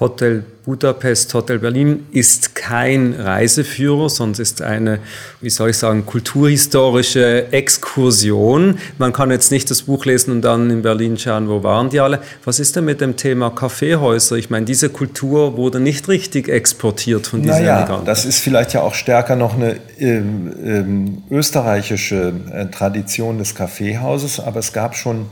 Hotel 0.00 0.42
Budapest, 0.64 1.32
Hotel 1.34 1.60
Berlin 1.60 2.06
ist 2.10 2.56
kein 2.56 3.14
Reiseführer, 3.14 4.08
sondern 4.08 4.42
ist 4.42 4.60
eine, 4.60 4.98
wie 5.40 5.50
soll 5.50 5.70
ich 5.70 5.78
sagen, 5.78 6.04
kulturhistorische 6.04 7.52
Exkursion. 7.52 8.78
Man 8.98 9.12
kann 9.12 9.30
jetzt 9.30 9.52
nicht 9.52 9.70
das 9.70 9.82
Buch 9.82 10.04
lesen 10.04 10.32
und 10.32 10.42
dann 10.42 10.68
in 10.70 10.82
Berlin 10.82 11.16
schauen, 11.16 11.48
wo 11.48 11.62
waren 11.62 11.90
die 11.90 12.00
alle. 12.00 12.18
Was 12.44 12.58
ist 12.58 12.74
denn 12.74 12.86
mit 12.86 13.00
dem 13.00 13.14
Thema 13.16 13.50
Kaffeehäuser? 13.50 14.34
Ich 14.34 14.50
meine, 14.50 14.66
diese 14.66 14.88
Kultur 14.88 15.56
wurde 15.56 15.78
nicht 15.78 16.08
richtig 16.08 16.48
exportiert 16.48 17.28
von 17.28 17.42
diesen 17.42 17.54
naja, 17.54 17.78
Emigranten. 17.78 18.06
Das 18.06 18.24
ist 18.24 18.40
vielleicht 18.40 18.72
ja 18.72 18.80
auch 18.80 18.94
stärker 18.94 19.36
noch 19.36 19.54
eine 19.54 19.76
ähm, 20.00 20.52
ähm, 20.64 21.22
österreichische 21.30 22.32
äh, 22.52 22.66
Tradition 22.66 23.38
des 23.38 23.54
Kaffeehauses, 23.54 24.40
aber 24.40 24.58
es 24.58 24.72
gab 24.72 24.96
schon 24.96 25.26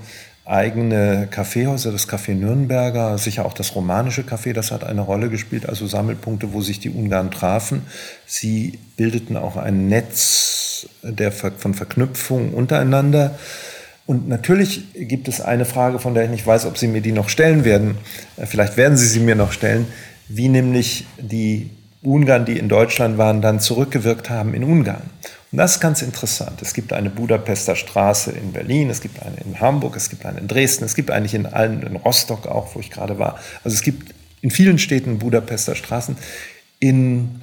eigene 0.45 1.29
Kaffeehäuser, 1.31 1.93
das 1.93 2.09
Café 2.09 2.35
Nürnberger, 2.35 3.17
sicher 3.19 3.47
auch 3.47 3.55
das 3.55 3.75
romanische 3.75 4.23
Café, 4.23 4.53
das 4.53 4.73
hat 4.73 4.83
eine 4.85 5.01
Rolle 5.01 5.31
gespielt, 5.31 5.69
also 5.69 5.87
Sammelpunkte, 5.87 6.53
wo 6.53 6.61
sich 6.61 6.81
die 6.81 6.91
Ungarn 6.91 7.31
trafen. 7.31 7.83
Sie 8.27 8.79
bildeten 8.97 9.37
auch 9.37 9.57
ein 9.57 9.89
Netz 9.89 10.89
der, 11.03 11.31
von 11.31 11.75
Verknüpfung 11.75 12.55
untereinander. 12.55 13.37
Und 14.05 14.29
natürlich 14.29 14.93
gibt 14.95 15.29
es 15.29 15.41
eine 15.41 15.65
Frage, 15.65 16.01
von 16.01 16.15
der 16.15 16.25
ich 16.25 16.31
nicht 16.31 16.47
weiß, 16.47 16.67
ob 16.67 16.77
Sie 16.77 16.89
mir 16.89 17.03
die 17.03 17.13
noch 17.13 17.29
stellen 17.29 17.65
werden. 17.65 17.99
Äh, 18.37 18.47
vielleicht 18.47 18.77
werden 18.77 18.97
Sie 18.97 19.07
sie 19.07 19.21
mir 19.21 19.37
noch 19.37 19.53
stellen, 19.53 19.87
wie 20.29 20.49
nämlich 20.49 21.07
die 21.19 21.71
Ungarn, 22.03 22.45
die 22.45 22.59
in 22.59 22.69
Deutschland 22.69 23.17
waren, 23.17 23.43
dann 23.43 23.61
zurückgewirkt 23.61 24.29
haben 24.29 24.55
in 24.55 24.65
Ungarn. 24.65 25.03
Und 25.53 25.59
das 25.59 25.75
ist 25.75 25.81
ganz 25.81 26.01
interessant. 26.01 26.63
Es 26.63 26.73
gibt 26.73 26.95
eine 26.95 27.11
Budapester 27.11 27.77
Straße 27.77 28.33
in 28.33 28.53
Berlin, 28.53 28.89
es 28.89 29.03
gibt 29.03 29.23
eine 29.23 29.37
in 29.45 29.61
Hamburg, 29.61 29.97
es 29.97 30.09
gibt 30.09 30.25
eine 30.25 30.41
in 30.41 30.49
Dresden, 30.49 30.85
es 30.85 30.95
gibt 30.95 31.11
eigentlich 31.11 31.35
in 31.35 31.45
allen, 31.45 31.83
in 31.83 31.97
Rostock 31.97 32.47
auch, 32.47 32.75
wo 32.75 32.81
ich 32.81 32.91
gerade 32.91 33.19
war. 33.19 33.39
Also 33.63 33.75
es 33.75 33.83
gibt 33.83 34.15
in 34.41 34.51
vielen 34.51 34.79
Städten 34.79 35.19
Budapester 35.19 35.75
Straßen. 35.75 36.17
In 36.81 37.43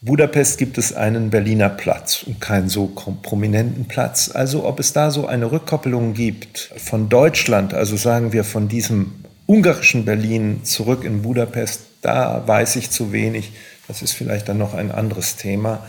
Budapest 0.00 0.58
gibt 0.58 0.78
es 0.78 0.92
einen 0.92 1.30
Berliner 1.30 1.68
Platz 1.68 2.22
und 2.22 2.40
keinen 2.40 2.68
so 2.68 2.86
prominenten 2.86 3.86
Platz. 3.86 4.30
Also 4.32 4.64
ob 4.64 4.78
es 4.78 4.92
da 4.92 5.10
so 5.10 5.26
eine 5.26 5.50
Rückkoppelung 5.50 6.14
gibt 6.14 6.72
von 6.76 7.08
Deutschland, 7.08 7.74
also 7.74 7.96
sagen 7.96 8.32
wir 8.32 8.44
von 8.44 8.68
diesem 8.68 9.24
ungarischen 9.46 10.04
Berlin 10.04 10.60
zurück 10.62 11.02
in 11.02 11.22
Budapest, 11.22 11.80
da 12.02 12.46
weiß 12.46 12.76
ich 12.76 12.90
zu 12.90 13.10
wenig. 13.10 13.50
Das 13.88 14.02
ist 14.02 14.12
vielleicht 14.12 14.48
dann 14.48 14.58
noch 14.58 14.74
ein 14.74 14.92
anderes 14.92 15.34
Thema. 15.34 15.84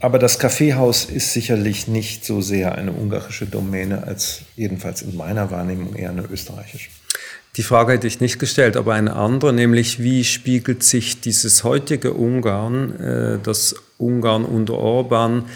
Aber 0.00 0.18
das 0.18 0.38
Kaffeehaus 0.38 1.06
ist 1.06 1.32
sicherlich 1.32 1.88
nicht 1.88 2.24
so 2.24 2.42
sehr 2.42 2.74
eine 2.74 2.92
ungarische 2.92 3.46
Domäne 3.46 4.06
als 4.06 4.42
jedenfalls 4.56 5.02
in 5.02 5.16
meiner 5.16 5.50
Wahrnehmung 5.50 5.94
eher 5.94 6.10
eine 6.10 6.24
österreichische. 6.24 6.90
Die 7.56 7.62
Frage 7.62 7.94
hätte 7.94 8.06
ich 8.06 8.20
nicht 8.20 8.38
gestellt, 8.38 8.76
aber 8.76 8.94
eine 8.94 9.16
andere, 9.16 9.52
nämlich 9.52 10.00
wie 10.00 10.24
spiegelt 10.24 10.84
sich 10.84 11.20
dieses 11.20 11.64
heutige 11.64 12.12
Ungarn, 12.12 13.00
äh, 13.00 13.38
das 13.42 13.74
Ungarn 13.98 14.44
unter 14.44 14.74
Orban, 14.74 15.46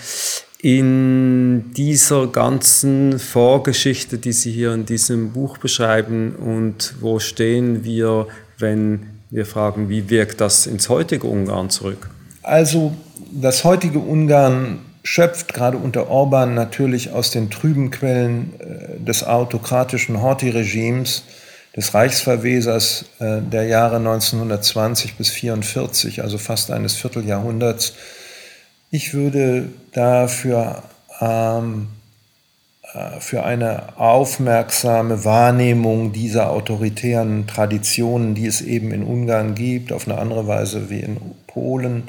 in 0.60 1.72
dieser 1.74 2.26
ganzen 2.26 3.18
Vorgeschichte, 3.18 4.16
die 4.16 4.32
Sie 4.32 4.50
hier 4.50 4.72
in 4.72 4.86
diesem 4.86 5.32
Buch 5.32 5.58
beschreiben 5.58 6.34
und 6.34 6.94
wo 7.00 7.18
stehen 7.18 7.84
wir, 7.84 8.28
wenn 8.58 9.06
wir 9.30 9.44
fragen, 9.44 9.90
wie 9.90 10.08
wirkt 10.08 10.40
das 10.40 10.66
ins 10.66 10.88
heutige 10.88 11.26
Ungarn 11.26 11.68
zurück? 11.68 12.08
Also 12.42 12.96
das 13.34 13.64
heutige 13.64 13.98
Ungarn 13.98 14.78
schöpft 15.02 15.52
gerade 15.52 15.76
unter 15.76 16.08
Orban 16.08 16.54
natürlich 16.54 17.12
aus 17.12 17.30
den 17.30 17.50
trüben 17.50 17.90
Quellen 17.90 18.54
äh, 18.58 19.00
des 19.00 19.24
autokratischen 19.24 20.22
Horthy-Regimes, 20.22 21.24
des 21.76 21.92
Reichsverwesers 21.92 23.06
äh, 23.18 23.42
der 23.42 23.64
Jahre 23.64 23.96
1920 23.96 25.16
bis 25.16 25.30
1944, 25.30 26.22
also 26.22 26.38
fast 26.38 26.70
eines 26.70 26.94
Vierteljahrhunderts. 26.94 27.94
Ich 28.90 29.12
würde 29.12 29.68
dafür 29.92 30.84
ähm, 31.20 31.88
äh, 32.94 33.20
für 33.20 33.44
eine 33.44 33.98
aufmerksame 33.98 35.24
Wahrnehmung 35.24 36.12
dieser 36.12 36.50
autoritären 36.50 37.46
Traditionen, 37.46 38.34
die 38.34 38.46
es 38.46 38.60
eben 38.60 38.92
in 38.92 39.02
Ungarn 39.02 39.54
gibt, 39.54 39.92
auf 39.92 40.06
eine 40.06 40.18
andere 40.18 40.46
Weise 40.46 40.88
wie 40.88 41.00
in 41.00 41.18
Polen, 41.46 42.04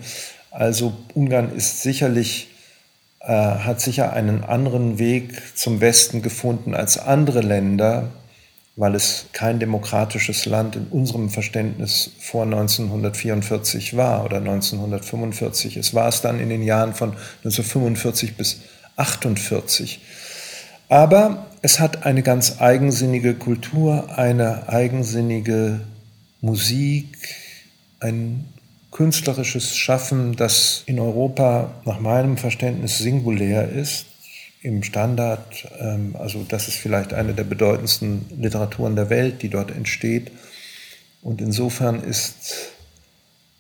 also 0.56 0.94
Ungarn 1.14 1.54
ist 1.54 1.82
sicherlich, 1.82 2.48
äh, 3.20 3.28
hat 3.28 3.82
sicher 3.82 4.14
einen 4.14 4.44
anderen 4.44 5.00
Weg 5.00 5.58
zum 5.58 5.82
Westen 5.82 6.22
gefunden 6.22 6.74
als 6.74 6.98
andere 6.98 7.42
Länder, 7.42 8.08
weil 8.78 8.96
es 8.96 9.26
kein 9.34 9.60
demokratisches 9.60 10.46
Land 10.46 10.78
in 10.78 10.88
unserem 10.88 11.30
Verständnis 11.30 12.12
vor 12.20 12.44
1944 12.44 13.98
war 13.98 14.24
oder 14.24 14.38
1945. 14.38 15.76
Es 15.76 15.94
war 15.94 16.08
es 16.08 16.22
dann 16.22 16.40
in 16.40 16.48
den 16.48 16.64
Jahren 16.64 16.94
von 16.94 17.10
1945 17.44 18.38
bis 18.38 18.62
1948. 18.96 20.00
Aber 20.88 21.48
es 21.62 21.82
hat 21.82 22.06
eine 22.06 22.24
ganz 22.24 22.62
eigensinnige 22.62 23.34
Kultur, 23.34 24.18
eine 24.18 24.70
eigensinnige 24.70 25.82
Musik, 26.40 27.18
ein 28.00 28.46
künstlerisches 28.96 29.76
Schaffen, 29.76 30.38
das 30.38 30.84
in 30.86 31.02
Europa 31.02 31.70
nach 31.84 32.00
meinem 32.00 32.38
Verständnis 32.38 32.98
singulär 32.98 33.68
ist, 33.68 34.06
im 34.62 34.84
Standard, 34.84 35.68
ähm, 35.82 36.16
also 36.18 36.46
das 36.48 36.70
ist 36.70 36.78
vielleicht 36.78 37.14
eine 37.14 37.34
der 37.34 37.44
bedeutendsten 37.44 38.26
Literaturen 38.40 38.96
der 38.96 39.10
Welt, 39.10 39.42
die 39.42 39.50
dort 39.50 39.70
entsteht. 39.70 40.32
Und 41.22 41.42
insofern 41.42 42.02
ist 42.02 42.72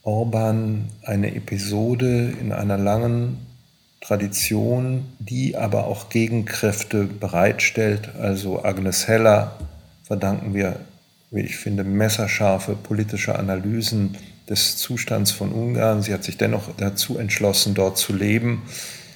Orban 0.03 0.87
eine 1.03 1.35
Episode 1.35 2.33
in 2.39 2.53
einer 2.53 2.77
langen 2.77 3.45
Tradition, 3.99 5.03
die 5.19 5.57
aber 5.57 5.87
auch 5.87 6.07
Gegenkräfte 6.07 7.03
bereitstellt. 7.03 8.15
Also 8.17 8.63
Agnes 8.63 9.09
Heller 9.09 9.59
verdanken 10.03 10.53
wir, 10.53 10.79
wie 11.29 11.41
ich 11.41 11.57
finde, 11.57 11.83
messerscharfe 11.83 12.77
politische 12.77 13.37
Analysen 13.37 14.15
des 14.49 14.77
Zustands 14.77 15.31
von 15.31 15.51
Ungarn. 15.51 16.01
Sie 16.01 16.13
hat 16.13 16.23
sich 16.23 16.37
dennoch 16.37 16.69
dazu 16.77 17.17
entschlossen, 17.17 17.73
dort 17.73 17.97
zu 17.97 18.13
leben. 18.13 18.63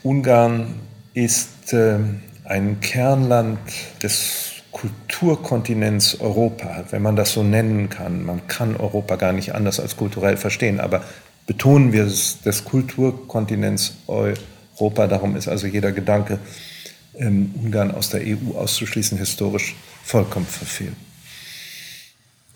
Ungarn 0.03 0.75
ist 1.13 1.73
äh, 1.73 1.99
ein 2.45 2.79
Kernland 2.81 3.59
des 4.01 4.49
Kulturkontinents 4.71 6.19
Europa, 6.19 6.85
wenn 6.91 7.01
man 7.01 7.15
das 7.15 7.33
so 7.33 7.43
nennen 7.43 7.89
kann. 7.89 8.25
Man 8.25 8.47
kann 8.47 8.75
Europa 8.75 9.15
gar 9.15 9.33
nicht 9.33 9.53
anders 9.53 9.79
als 9.79 9.97
kulturell 9.97 10.37
verstehen, 10.37 10.79
aber 10.79 11.03
betonen 11.47 11.91
wir 11.91 12.05
es 12.05 12.41
des 12.41 12.63
Kulturkontinents 12.63 13.95
Europa. 14.07 15.07
Darum 15.07 15.35
ist 15.35 15.47
also 15.47 15.67
jeder 15.67 15.91
Gedanke, 15.91 16.39
ähm, 17.15 17.53
Ungarn 17.61 17.91
aus 17.91 18.09
der 18.09 18.21
EU 18.21 18.55
auszuschließen, 18.55 19.17
historisch 19.17 19.75
vollkommen 20.03 20.45
verfehlt. 20.45 20.93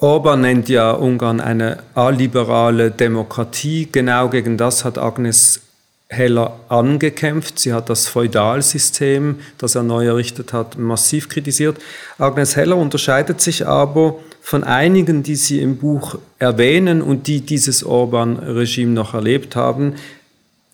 Orban 0.03 0.41
nennt 0.41 0.67
ja 0.67 0.91
Ungarn 0.91 1.39
eine 1.39 1.77
alliberale 1.95 2.91
Demokratie. 2.91 3.87
Genau 3.89 4.27
gegen 4.27 4.57
das 4.57 4.83
hat 4.83 4.97
Agnes 4.97 5.61
Heller 6.09 6.59
angekämpft. 6.67 7.57
Sie 7.57 7.71
hat 7.71 7.89
das 7.89 8.07
Feudalsystem, 8.07 9.39
das 9.57 9.75
er 9.75 9.83
neu 9.83 10.05
errichtet 10.05 10.51
hat, 10.51 10.77
massiv 10.77 11.29
kritisiert. 11.29 11.77
Agnes 12.17 12.57
Heller 12.57 12.75
unterscheidet 12.75 13.39
sich 13.39 13.65
aber 13.65 14.17
von 14.41 14.65
einigen, 14.65 15.23
die 15.23 15.37
sie 15.37 15.61
im 15.61 15.77
Buch 15.77 16.17
erwähnen 16.37 17.01
und 17.01 17.27
die 17.27 17.39
dieses 17.39 17.85
Orban-Regime 17.85 18.91
noch 18.91 19.13
erlebt 19.13 19.55
haben. 19.55 19.93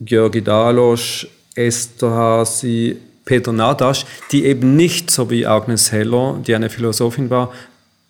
Georgi 0.02 0.42
Dalos, 0.42 1.28
Esther 1.54 2.10
Hasi, 2.10 2.98
Peter 3.26 3.52
Nadasch, 3.52 4.08
die 4.32 4.46
eben 4.46 4.76
nicht, 4.76 5.12
so 5.12 5.30
wie 5.30 5.46
Agnes 5.46 5.92
Heller, 5.92 6.40
die 6.48 6.56
eine 6.56 6.72
Philosophin 6.72 7.30
war, 7.30 7.54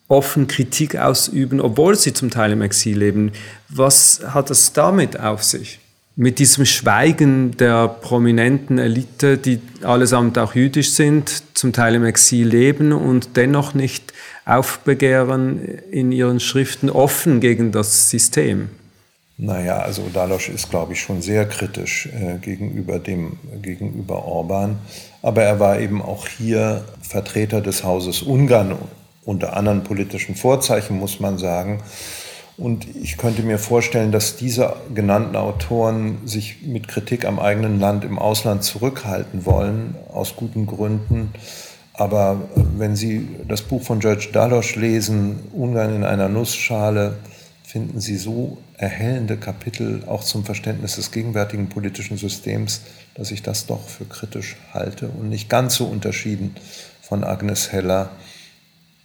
offen 0.09 0.47
Kritik 0.47 0.97
ausüben, 0.97 1.61
obwohl 1.61 1.95
sie 1.95 2.13
zum 2.13 2.29
Teil 2.29 2.51
im 2.51 2.61
Exil 2.61 2.97
leben. 2.97 3.31
Was 3.69 4.21
hat 4.27 4.49
es 4.49 4.73
damit 4.73 5.17
auf 5.19 5.43
sich? 5.43 5.79
Mit 6.15 6.39
diesem 6.39 6.65
Schweigen 6.65 7.55
der 7.55 7.87
prominenten 7.87 8.77
Elite, 8.77 9.37
die 9.37 9.61
allesamt 9.83 10.37
auch 10.37 10.53
jüdisch 10.53 10.91
sind, 10.91 11.43
zum 11.53 11.71
Teil 11.71 11.95
im 11.95 12.03
Exil 12.03 12.47
leben 12.47 12.91
und 12.91 13.37
dennoch 13.37 13.73
nicht 13.73 14.11
aufbegehren 14.43 15.79
in 15.91 16.11
ihren 16.11 16.41
Schriften 16.41 16.89
offen 16.89 17.39
gegen 17.39 17.71
das 17.71 18.09
System. 18.09 18.69
Naja, 19.37 19.79
also 19.79 20.09
Dalosch 20.13 20.49
ist, 20.49 20.69
glaube 20.69 20.91
ich, 20.91 20.99
schon 20.99 21.21
sehr 21.21 21.47
kritisch 21.47 22.07
äh, 22.07 22.37
gegenüber, 22.39 22.99
dem, 22.99 23.37
gegenüber 23.61 24.25
Orban. 24.25 24.79
Aber 25.21 25.43
er 25.43 25.61
war 25.61 25.79
eben 25.79 26.01
auch 26.01 26.27
hier 26.27 26.83
Vertreter 27.01 27.61
des 27.61 27.85
Hauses 27.85 28.21
Ungarn 28.21 28.75
unter 29.25 29.55
anderen 29.55 29.83
politischen 29.83 30.35
Vorzeichen, 30.35 30.97
muss 30.97 31.19
man 31.19 31.37
sagen. 31.37 31.81
Und 32.57 32.93
ich 32.93 33.17
könnte 33.17 33.41
mir 33.41 33.57
vorstellen, 33.57 34.11
dass 34.11 34.35
diese 34.35 34.75
genannten 34.93 35.37
Autoren 35.37 36.27
sich 36.27 36.63
mit 36.63 36.89
Kritik 36.89 37.23
am 37.25 37.39
eigenen 37.39 37.79
Land 37.79 38.03
im 38.03 38.19
Ausland 38.19 38.63
zurückhalten 38.63 39.45
wollen, 39.45 39.95
aus 40.11 40.35
guten 40.35 40.65
Gründen. 40.65 41.31
Aber 41.93 42.41
wenn 42.75 42.97
Sie 42.97 43.29
das 43.47 43.61
Buch 43.61 43.83
von 43.83 43.99
George 43.99 44.29
Dalosch 44.33 44.75
lesen, 44.75 45.39
Ungarn 45.53 45.95
in 45.95 46.03
einer 46.03 46.27
Nussschale, 46.27 47.17
finden 47.63 48.01
Sie 48.01 48.17
so 48.17 48.57
erhellende 48.75 49.37
Kapitel 49.37 50.03
auch 50.07 50.23
zum 50.23 50.43
Verständnis 50.43 50.95
des 50.95 51.11
gegenwärtigen 51.11 51.69
politischen 51.69 52.17
Systems, 52.17 52.81
dass 53.15 53.31
ich 53.31 53.43
das 53.43 53.67
doch 53.67 53.87
für 53.87 54.05
kritisch 54.05 54.57
halte 54.73 55.07
und 55.07 55.29
nicht 55.29 55.49
ganz 55.49 55.75
so 55.75 55.85
unterschieden 55.85 56.55
von 57.01 57.23
Agnes 57.23 57.71
Heller, 57.71 58.09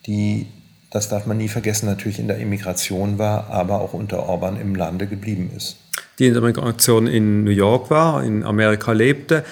die 0.06 0.46
das 0.94 1.08
darf 1.08 1.26
man 1.26 1.38
nie 1.38 1.48
vergessen, 1.48 1.86
natürlich 1.86 2.20
in 2.20 2.28
der 2.28 2.38
Immigration 2.38 3.18
war, 3.18 3.50
aber 3.50 3.80
auch 3.80 3.94
unter 3.94 4.28
Orban 4.28 4.60
im 4.60 4.76
Lande 4.76 5.08
geblieben 5.08 5.50
ist. 5.56 5.76
Die 6.20 6.26
in 6.26 6.34
der 6.34 6.42
Migration 6.42 7.08
in 7.08 7.42
New 7.42 7.50
York 7.50 7.90
war, 7.90 8.22
in 8.22 8.44
Amerika 8.44 8.92
lebte, 8.92 9.44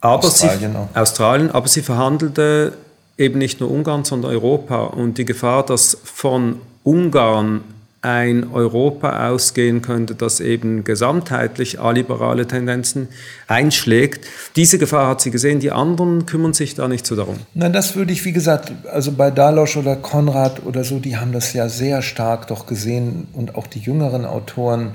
aber 0.00 0.24
Australien, 0.24 0.72
sie, 0.72 0.78
auch. 0.78 0.96
Australien, 0.96 1.50
aber 1.50 1.66
sie 1.66 1.82
verhandelte 1.82 2.74
eben 3.18 3.38
nicht 3.38 3.58
nur 3.58 3.68
Ungarn, 3.68 4.04
sondern 4.04 4.30
Europa. 4.30 4.84
Und 4.84 5.18
die 5.18 5.24
Gefahr, 5.24 5.66
dass 5.66 5.98
von 6.04 6.60
Ungarn 6.84 7.62
ein 8.02 8.50
Europa 8.52 9.28
ausgehen 9.28 9.82
könnte, 9.82 10.14
das 10.14 10.40
eben 10.40 10.84
gesamtheitlich 10.84 11.80
aliberale 11.80 12.46
Tendenzen 12.46 13.08
einschlägt. 13.46 14.26
Diese 14.56 14.78
Gefahr 14.78 15.08
hat 15.08 15.20
sie 15.20 15.30
gesehen, 15.30 15.60
die 15.60 15.70
anderen 15.70 16.24
kümmern 16.24 16.54
sich 16.54 16.74
da 16.74 16.88
nicht 16.88 17.06
so 17.06 17.14
darum. 17.14 17.36
Nein, 17.52 17.74
das 17.74 17.96
würde 17.96 18.12
ich, 18.12 18.24
wie 18.24 18.32
gesagt, 18.32 18.72
also 18.90 19.12
bei 19.12 19.30
Dalosch 19.30 19.76
oder 19.76 19.96
Konrad 19.96 20.64
oder 20.64 20.82
so, 20.82 20.98
die 20.98 21.18
haben 21.18 21.32
das 21.32 21.52
ja 21.52 21.68
sehr 21.68 22.00
stark 22.00 22.46
doch 22.46 22.66
gesehen 22.66 23.28
und 23.34 23.54
auch 23.54 23.66
die 23.66 23.80
jüngeren 23.80 24.24
Autoren, 24.24 24.94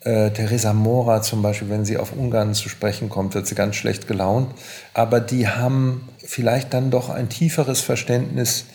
äh, 0.00 0.30
Teresa 0.30 0.74
Mora 0.74 1.22
zum 1.22 1.40
Beispiel, 1.40 1.70
wenn 1.70 1.86
sie 1.86 1.96
auf 1.96 2.12
Ungarn 2.12 2.52
zu 2.52 2.68
sprechen 2.68 3.08
kommt, 3.08 3.34
wird 3.34 3.46
sie 3.46 3.54
ganz 3.54 3.76
schlecht 3.76 4.06
gelaunt, 4.06 4.54
aber 4.92 5.20
die 5.20 5.48
haben 5.48 6.02
vielleicht 6.18 6.74
dann 6.74 6.90
doch 6.90 7.08
ein 7.08 7.28
tieferes 7.28 7.80
Verständnis 7.80 8.66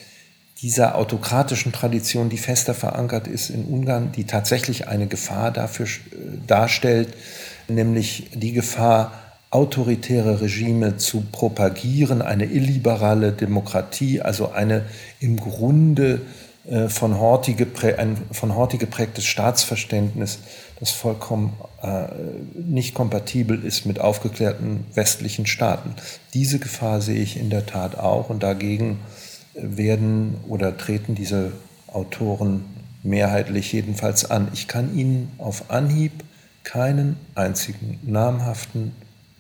dieser 0.62 0.95
autokratischen 0.95 1.71
Tradition, 1.71 2.30
die 2.30 2.38
fester 2.38 2.74
verankert 2.74 3.28
ist 3.28 3.50
in 3.50 3.65
Ungarn, 3.65 4.12
die 4.12 4.26
tatsächlich 4.26 4.88
eine 4.88 5.08
Gefahr 5.08 5.52
dafür 5.52 5.88
äh, 5.88 6.38
darstellt, 6.45 7.13
nämlich 7.67 8.30
die 8.34 8.54
Gefahr, 8.54 9.13
autoritäre 9.50 10.39
Regime 10.39 10.95
zu 10.95 11.26
propagieren, 11.30 12.21
eine 12.21 12.45
illiberale 12.45 13.34
Demokratie, 13.34 14.21
also 14.21 14.52
eine 14.52 14.86
im 15.19 15.36
Grunde 15.36 16.21
äh, 16.69 16.88
von 16.88 17.19
Horthy, 17.19 17.58
ein 17.97 18.17
von 18.32 18.56
Horthy 18.56 18.78
geprägtes 18.78 19.26
Staatsverständnis, 19.26 20.39
das 20.80 20.91
vollkommen 20.91 21.54
äh, 21.84 22.06
nicht 22.56 22.93
kompatibel 22.93 23.63
ist 23.65 23.86
mit 23.86 24.00
aufgeklärten 24.00 24.86
westlichen 24.93 25.45
Staaten. 25.45 25.95
Diese 26.34 26.60
Gefahr 26.60 27.02
sehe 27.02 27.21
ich 27.21 27.38
in 27.38 27.50
der 27.50 27.65
Tat 27.65 27.97
auch 27.97 28.30
und 28.30 28.43
dagegen 28.43 29.00
werden 29.54 30.36
oder 30.48 30.78
treten 30.78 31.16
diese 31.16 31.52
Autoren 31.88 32.66
mehrheitlich 33.04 33.72
jedenfalls 33.74 34.30
an. 34.30 34.48
Ich 34.54 34.68
kann 34.68 34.96
Ihnen 34.96 35.32
auf 35.38 35.70
Anhieb 35.72 36.24
keinen 36.64 37.18
einzigen 37.36 38.00
namhaften 38.04 38.94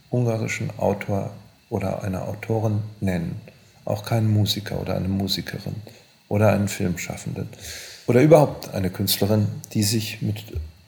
ungarischen 0.09 0.69
Autor 0.77 1.31
oder 1.69 2.03
eine 2.03 2.23
Autorin 2.23 2.79
nennen. 2.99 3.39
Auch 3.85 4.03
keinen 4.03 4.31
Musiker 4.31 4.79
oder 4.79 4.95
eine 4.95 5.07
Musikerin 5.07 5.75
oder 6.27 6.51
einen 6.51 6.67
Filmschaffenden 6.67 7.49
oder 8.07 8.21
überhaupt 8.21 8.73
eine 8.73 8.89
Künstlerin, 8.89 9.47
die 9.73 9.83
sich 9.83 10.21
mit 10.21 10.43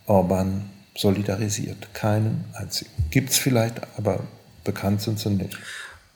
Orban 0.05 0.69
solidarisiert. 0.95 1.93
Keinen 1.93 2.43
einzigen. 2.53 2.91
Gibt 3.09 3.31
es 3.31 3.38
vielleicht, 3.38 3.81
aber 3.97 4.19
bekannt 4.63 5.01
sind 5.01 5.19
sie 5.19 5.29
nicht. 5.29 5.57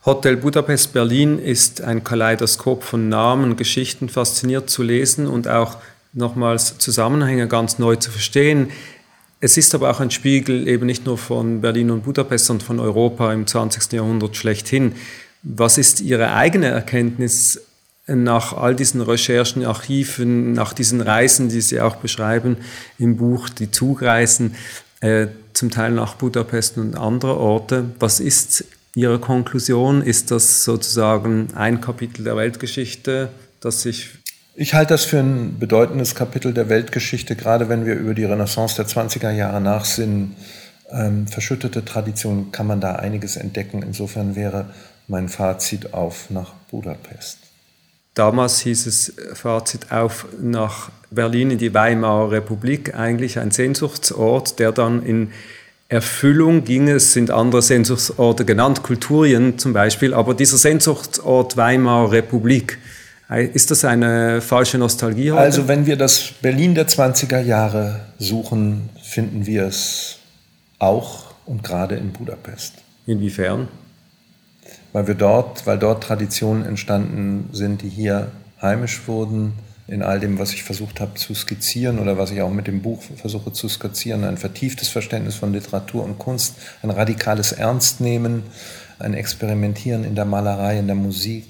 Hotel 0.08 0.38
Budapest 0.38 0.94
Berlin 0.94 1.38
ist 1.38 1.82
ein 1.82 2.02
Kaleidoskop 2.02 2.86
von 2.86 3.10
Namen, 3.10 3.58
Geschichten, 3.58 4.08
fasziniert 4.08 4.70
zu 4.70 4.82
lesen 4.82 5.28
und 5.28 5.50
auch 5.50 5.80
nochmals 6.14 6.78
Zusammenhänge 6.78 7.50
ganz 7.50 7.78
neu 7.78 7.98
zu 7.98 8.10
verstehen. 8.10 8.70
Es 9.42 9.58
ist 9.58 9.76
aber 9.76 9.92
auch 9.92 10.00
ein 10.00 10.10
Spiegel 10.10 10.66
eben 10.70 10.86
nicht 10.86 11.06
nur 11.06 11.18
von 11.18 11.60
Berlin 11.60 11.92
und 11.92 12.06
Budapest, 12.06 12.46
sondern 12.46 12.66
von 12.66 12.80
Europa 12.80 13.34
im 13.34 13.48
20. 13.48 13.92
Jahrhundert 13.92 14.38
schlechthin. 14.38 14.94
Was 15.44 15.78
ist 15.78 16.00
Ihre 16.00 16.32
eigene 16.32 16.68
Erkenntnis 16.68 17.60
nach 18.08 18.54
all 18.54 18.76
diesen 18.76 19.02
Recherchen, 19.02 19.66
Archiven, 19.66 20.54
nach 20.54 20.72
diesen 20.72 21.02
Reisen, 21.02 21.50
die 21.50 21.60
Sie 21.60 21.82
auch 21.82 21.98
beschreiben 21.98 22.56
im 22.98 23.18
Buch, 23.18 23.50
die 23.50 23.72
Zugreisen, 23.72 24.56
äh, 25.02 25.28
zum 25.52 25.70
Teil 25.70 25.92
nach 25.92 26.16
Budapest 26.16 26.78
und 26.78 26.96
andere 26.96 27.36
Orte? 27.36 27.90
Was 28.00 28.22
ist 28.22 28.64
Ihre 28.98 29.20
Konklusion? 29.20 30.02
Ist 30.02 30.32
das 30.32 30.64
sozusagen 30.64 31.50
ein 31.54 31.82
Kapitel 31.82 32.24
der 32.24 32.36
Weltgeschichte, 32.36 33.30
das 33.60 33.84
sich 33.84 34.10
ich 34.60 34.74
halte 34.74 34.96
das 34.96 35.06
für 35.06 35.20
ein 35.20 35.60
bedeutendes 35.60 36.16
Kapitel 36.16 36.52
der 36.52 36.68
Weltgeschichte, 36.68 37.36
gerade 37.36 37.70
wenn 37.70 37.86
wir 37.86 37.94
über 37.94 38.16
die 38.16 38.26
Renaissance 38.26 38.76
der 38.76 38.88
20er 38.88 39.30
Jahre 39.30 39.62
nachsinnen. 39.62 40.36
Ähm, 40.90 41.28
verschüttete 41.28 41.86
Tradition 41.86 42.52
kann 42.52 42.66
man 42.66 42.82
da 42.82 42.96
einiges 42.96 43.36
entdecken. 43.36 43.84
Insofern 43.84 44.36
wäre 44.36 44.66
mein 45.08 45.30
Fazit 45.30 45.94
auf 45.94 46.32
nach 46.32 46.54
Budapest. 46.72 47.38
Damals 48.16 48.62
hieß 48.62 48.88
es 48.88 49.14
Fazit 49.34 49.92
auf 49.92 50.26
nach 50.42 50.90
Berlin 51.12 51.52
in 51.52 51.60
die 51.60 51.76
Weimarer 51.76 52.32
Republik, 52.32 52.96
eigentlich 52.96 53.38
ein 53.38 53.52
Sehnsuchtsort, 53.52 54.58
der 54.58 54.72
dann 54.72 55.04
in 55.04 55.32
Erfüllung 55.90 56.64
ging. 56.64 56.88
Es 56.88 57.14
sind 57.14 57.32
andere 57.32 57.62
Sehnsuchtsorte 57.62 58.46
genannt, 58.46 58.84
Kulturien 58.84 59.58
zum 59.58 59.74
Beispiel, 59.74 60.14
aber 60.14 60.34
dieser 60.34 60.58
Sehnsuchtsort 60.58 61.56
Weimarer 61.56 62.12
Republik, 62.12 62.78
ist 63.54 63.72
das 63.72 63.84
eine 63.84 64.40
falsche 64.40 64.78
Nostalgie 64.78 65.32
heute? 65.32 65.42
Also 65.42 65.68
wenn 65.68 65.86
wir 65.86 65.98
das 65.98 66.32
Berlin 66.42 66.76
der 66.76 66.88
20er 66.88 67.42
Jahre 67.42 68.02
suchen, 68.20 68.90
finden 69.02 69.46
wir 69.46 69.66
es 69.66 70.20
auch 70.80 71.26
und 71.46 71.64
gerade 71.64 71.96
in 71.96 72.12
Budapest. 72.12 72.76
Inwiefern? 73.06 73.68
Weil 74.94 75.08
wir 75.08 75.16
dort, 75.16 75.68
weil 75.68 75.78
dort 75.78 76.04
Traditionen 76.04 76.66
entstanden 76.66 77.50
sind, 77.52 77.82
die 77.82 77.90
hier 77.90 78.32
heimisch 78.62 79.02
wurden, 79.08 79.54
in 79.88 80.04
all 80.04 80.20
dem, 80.20 80.38
was 80.38 80.54
ich 80.54 80.64
versucht 80.64 81.00
habe 81.00 81.14
zu 81.16 81.34
skizzieren 81.34 82.00
oder 82.00 82.18
was 82.18 82.32
ich 82.32 82.42
auch 82.42 82.52
mit 82.52 82.68
dem 82.68 82.82
Buch 82.82 83.02
versuche 83.16 83.54
zu 83.54 83.70
skizzieren, 83.70 84.26
ein 84.26 84.38
vertieftes 84.38 84.90
Verständnis 84.90 85.36
von 85.36 85.54
Literatur 85.54 86.04
und 86.04 86.20
Kunst, 86.20 86.56
ein 86.84 86.90
radikales 86.90 87.54
Ernstnehmen, 87.54 88.44
ein 89.00 89.14
Experimentieren 89.14 90.04
in 90.04 90.16
der 90.16 90.26
Malerei, 90.26 90.80
in 90.80 90.88
der 90.88 90.96
Musik, 90.96 91.46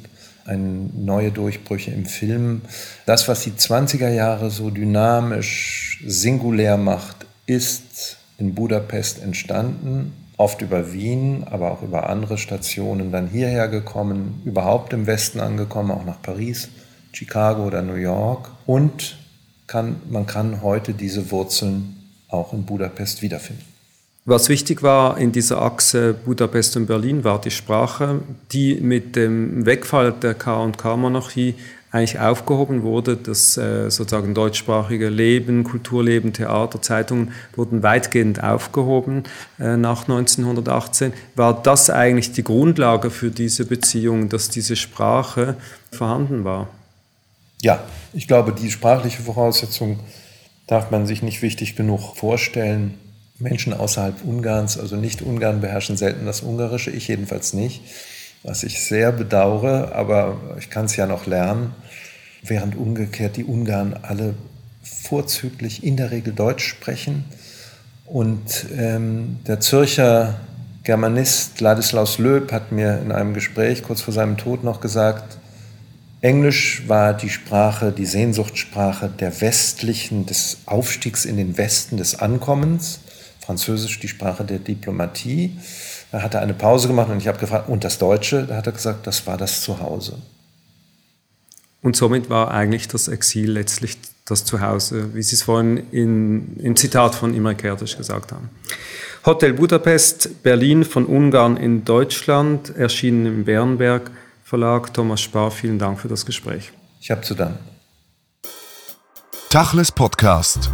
ein 0.46 0.92
neue 1.04 1.32
Durchbrüche 1.32 1.92
im 1.92 2.06
Film. 2.06 2.62
Das, 3.06 3.28
was 3.28 3.42
die 3.42 3.52
20er 3.52 4.10
Jahre 4.10 4.52
so 4.52 4.70
dynamisch, 4.70 6.04
singulär 6.06 6.78
macht, 6.78 7.26
ist 7.48 8.18
in 8.38 8.54
Budapest 8.54 9.22
entstanden, 9.22 10.14
oft 10.38 10.62
über 10.62 10.94
Wien, 10.94 11.44
aber 11.50 11.72
auch 11.72 11.82
über 11.82 12.08
andere 12.10 12.38
Stationen, 12.38 13.12
dann 13.12 13.28
hierher 13.28 13.68
gekommen, 13.68 14.42
überhaupt 14.46 14.94
im 14.94 15.08
Westen 15.08 15.40
angekommen, 15.40 15.90
auch 15.90 16.06
nach 16.06 16.22
Paris 16.22 16.70
Chicago 17.18 17.66
oder 17.66 17.82
New 17.82 17.96
York. 17.96 18.50
Und 18.68 19.18
kann, 19.66 19.98
man 20.10 20.28
kann 20.28 20.62
heute 20.62 20.94
diese 20.94 21.32
Wurzeln 21.32 21.96
auch 22.30 22.54
in 22.54 22.64
Budapest 22.64 23.22
wiederfinden. 23.22 23.64
Was 24.26 24.50
wichtig 24.50 24.84
war 24.84 25.18
in 25.18 25.32
dieser 25.32 25.62
Achse 25.62 26.14
Budapest 26.14 26.76
und 26.78 26.86
Berlin, 26.86 27.24
war 27.24 27.40
die 27.40 27.50
Sprache, 27.50 28.20
die 28.52 28.76
mit 28.76 29.16
dem 29.16 29.66
Wegfall 29.66 30.12
der 30.12 30.34
K&K-Monarchie 30.34 31.56
eigentlich 31.92 32.20
aufgehoben 32.20 32.84
wurde. 32.84 33.16
Das 33.16 33.58
äh, 33.58 33.90
sozusagen 33.90 34.34
deutschsprachige 34.34 35.10
Leben, 35.10 35.64
Kulturleben, 35.64 36.34
Theater, 36.34 36.82
Zeitungen 36.82 37.32
wurden 37.56 37.82
weitgehend 37.84 38.44
aufgehoben 38.44 39.24
äh, 39.60 39.78
nach 39.78 40.04
1918. 40.04 41.14
War 41.36 41.64
das 41.64 41.90
eigentlich 41.90 42.34
die 42.34 42.44
Grundlage 42.44 43.10
für 43.10 43.32
diese 43.32 43.66
Beziehung, 43.66 44.28
dass 44.30 44.50
diese 44.50 44.76
Sprache 44.76 45.56
vorhanden 45.92 46.44
war? 46.44 46.68
Ja, 47.62 47.84
ich 48.14 48.28
glaube, 48.28 48.54
die 48.54 48.72
sprachliche 48.72 49.22
Voraussetzung 49.24 50.00
darf 50.68 50.92
man 50.92 51.08
sich 51.08 51.24
nicht 51.24 51.42
wichtig 51.42 51.76
genug 51.76 52.16
vorstellen. 52.16 52.98
Menschen 53.40 53.74
außerhalb 53.74 54.24
Ungarns, 54.24 54.78
also 54.78 54.96
nicht 54.96 55.22
Ungarn, 55.22 55.62
beherrschen 55.62 55.98
selten 55.98 56.26
das 56.26 56.42
Ungarische, 56.42 56.92
ich 56.92 57.08
jedenfalls 57.08 57.54
nicht, 57.54 57.82
was 58.44 58.64
ich 58.64 58.84
sehr 58.84 59.12
bedauere, 59.12 59.94
aber 59.94 60.40
ich 60.58 60.70
kann 60.70 60.86
es 60.86 60.96
ja 60.96 61.06
noch 61.06 61.26
lernen, 61.28 61.74
während 62.44 62.76
umgekehrt 62.76 63.38
die 63.38 63.44
Ungarn 63.44 64.00
alle 64.02 64.34
vorzüglich 64.82 65.84
in 65.84 65.98
der 65.98 66.12
Regel 66.12 66.34
Deutsch 66.34 66.66
sprechen 66.66 67.26
Und 68.06 68.68
ähm, 68.76 69.40
der 69.48 69.60
Zürcher 69.60 70.40
Germanist 70.84 71.60
Ladislaus 71.60 72.18
Löb 72.18 72.52
hat 72.52 72.72
mir 72.72 73.02
in 73.02 73.12
einem 73.12 73.34
Gespräch 73.34 73.84
kurz 73.84 74.02
vor 74.02 74.14
seinem 74.14 74.38
Tod 74.38 74.64
noch 74.64 74.80
gesagt, 74.80 75.38
Englisch 76.22 76.84
war 76.88 77.14
die 77.14 77.30
Sprache, 77.30 77.92
die 77.92 78.06
Sehnsuchtssprache 78.06 79.10
der 79.10 79.40
westlichen, 79.42 80.26
des 80.26 80.58
Aufstiegs 80.66 81.26
in 81.26 81.38
den 81.38 81.58
Westen, 81.58 81.98
des 81.98 82.20
Ankommens. 82.20 83.00
Französisch 83.46 84.00
die 84.00 84.08
Sprache 84.08 84.44
der 84.44 84.60
Diplomatie. 84.60 85.58
Da 86.12 86.22
hat 86.22 86.34
er 86.34 86.42
eine 86.42 86.54
Pause 86.54 86.88
gemacht 86.88 87.10
und 87.10 87.18
ich 87.18 87.28
habe 87.28 87.40
gefragt, 87.40 87.70
und 87.70 87.84
das 87.84 87.98
Deutsche? 87.98 88.46
Da 88.46 88.58
hat 88.58 88.66
er 88.66 88.74
gesagt, 88.74 89.08
das 89.08 89.26
war 89.28 89.38
das 89.38 89.62
Zuhause. 89.62 90.18
Und 91.82 91.96
somit 91.96 92.30
war 92.30 92.52
eigentlich 92.52 92.88
das 92.88 93.08
Exil 93.08 93.52
letztlich 93.52 93.98
das 94.26 94.44
Zuhause, 94.44 95.14
wie 95.14 95.22
Sie 95.22 95.36
es 95.36 95.44
vorhin 95.44 95.84
in, 95.92 96.58
im 96.58 96.76
Zitat 96.76 97.16
von 97.16 97.34
Imre 97.34 97.54
Kertész 97.54 97.96
gesagt 97.96 98.32
haben. 98.32 98.50
Hotel 99.26 99.54
Budapest, 99.54 100.44
Berlin 100.44 100.84
von 100.84 101.06
Ungarn 101.06 101.56
in 101.56 101.86
Deutschland, 101.86 102.76
erschienen 102.76 103.26
im 103.26 103.46
Bernberg 103.46 104.12
Verlag. 104.48 104.94
Thomas 104.94 105.20
Spar, 105.20 105.52
vielen 105.52 105.78
Dank 105.78 106.00
für 106.00 106.08
das 106.08 106.26
Gespräch. 106.26 106.72
Ich 107.02 107.12
habe 107.12 107.20
zu 107.20 107.36
danken. 107.36 107.60
Tachles 109.50 109.92
Podcast. 109.92 110.72